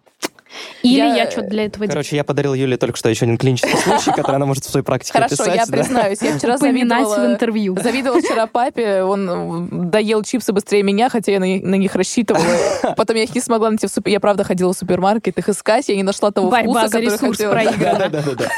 [0.83, 1.89] или я, я что-то для этого делаю.
[1.89, 4.85] Короче, я подарил Юле только что еще один клинический случай, который она может в своей
[4.85, 5.55] практике Хорошо, описать.
[5.55, 5.71] я да.
[5.71, 7.15] признаюсь, я вчера завидовала...
[7.15, 7.77] в интервью.
[7.81, 12.45] Завидовала вчера папе, он доел чипсы быстрее меня, хотя я на, на них рассчитывала.
[12.97, 14.11] Потом я их не смогла найти в супер...
[14.11, 17.31] Я, правда, ходила в супермаркет их искать, я не нашла того Борьба вкуса, за который
[17.31, 17.51] хотела.
[17.51, 18.09] проиграна.
[18.09, 18.49] Да-да-да.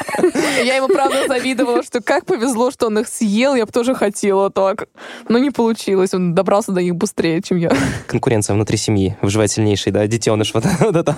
[0.63, 4.49] Я ему, правда, завидовала, что как повезло, что он их съел, я бы тоже хотела
[4.49, 4.87] так.
[5.27, 7.71] Но не получилось, он добрался до них быстрее, чем я.
[8.07, 10.53] Конкуренция внутри семьи выживает сильнейший, да, детеныш.
[10.53, 10.65] Вот
[10.95, 11.15] это.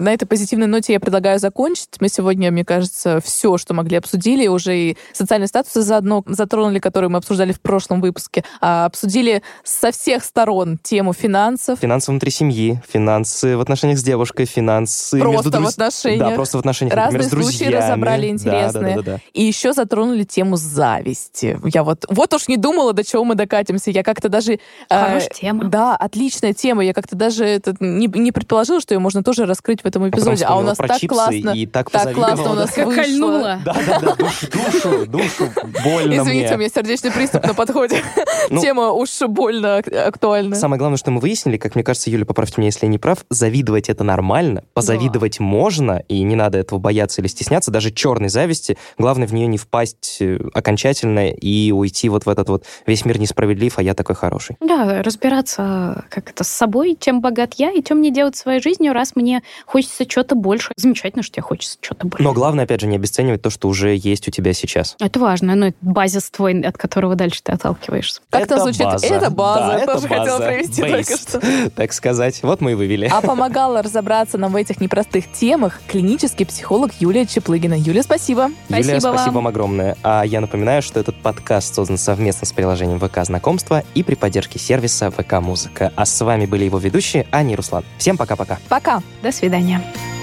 [0.00, 1.88] На этой позитивной ноте я предлагаю закончить.
[1.98, 4.46] Мы сегодня, мне кажется, все, что могли, обсудили.
[4.46, 8.44] Уже и социальные статусы заодно затронули, которые мы обсуждали в прошлом выпуске.
[8.60, 11.80] А обсудили со всех сторон тему финансов.
[11.80, 16.28] Финансы внутри семьи, финансы в отношениях с девушкой, финансы Просто между друз- в отношениях.
[16.28, 17.74] Да, просто в отношениях, Разные например, с случаи друзьями.
[17.82, 18.96] разобрали Да, интересные.
[18.96, 21.58] Да, да, да, И еще затронули тему зависти.
[21.74, 23.90] Я вот, вот уж не думала, до чего мы докатимся.
[23.90, 24.52] Я как-то даже...
[24.54, 25.64] э, Хорошая тема.
[25.64, 26.84] Да, отличная тема.
[26.84, 30.44] Я как-то даже это не, не предположила, что ее можно тоже раскрыть в этом эпизоде.
[30.44, 33.02] А у нас так классно, и так так классно у нас Как вышло.
[33.02, 33.58] кольнула.
[33.64, 35.48] Да, да, да, душу, душу, душу,
[35.84, 36.54] больно Извините, мне.
[36.54, 38.02] у меня сердечный приступ на подходе.
[38.50, 40.56] Ну, Тема уж больно ак- актуальна.
[40.56, 43.18] Самое главное, что мы выяснили, как мне кажется, Юля, поправьте меня, если я не прав,
[43.28, 48.78] завидовать это нормально, позавидовать можно, и не надо этого бояться или стесняться, даже черной зависти.
[48.96, 53.18] Главное в нее не впасть э, окончательно и уйти вот в этот вот весь мир
[53.18, 54.56] несправедлив, а я такой хороший.
[54.60, 58.92] Да, разбираться как это с собой, чем богат я и чем мне делать своей жизнью,
[58.94, 59.42] раз мне
[59.78, 60.72] хочется что-то больше.
[60.76, 62.22] Замечательно, что тебе хочется что-то больше.
[62.22, 64.96] Но главное, опять же, не обесценивать то, что уже есть у тебя сейчас.
[65.00, 68.20] Это важно, но это базис твой, от которого дальше ты отталкиваешься.
[68.30, 68.82] Как Это звучит?
[68.82, 69.06] база.
[69.06, 69.66] Это база.
[69.66, 70.44] Да, Я это тоже хотела база.
[70.46, 71.28] провести только Based.
[71.28, 71.70] что.
[71.76, 72.40] Так сказать.
[72.42, 73.08] Вот мы и вывели.
[73.12, 77.74] А помогала разобраться нам в этих непростых темах клинический психолог Юлия Чеплыгина.
[77.74, 78.50] Юлия, спасибо.
[78.68, 79.34] Юлия, Спасибо спасибо вам.
[79.34, 79.96] вам огромное.
[80.02, 84.58] А я напоминаю, что этот подкаст создан совместно с приложением ВК Знакомства и при поддержке
[84.58, 85.92] сервиса ВК Музыка.
[85.96, 87.84] А с вами были его ведущие Аня и Руслан.
[87.98, 88.58] Всем пока-пока.
[88.68, 89.02] Пока.
[89.22, 89.67] До свидания.
[89.68, 90.17] España.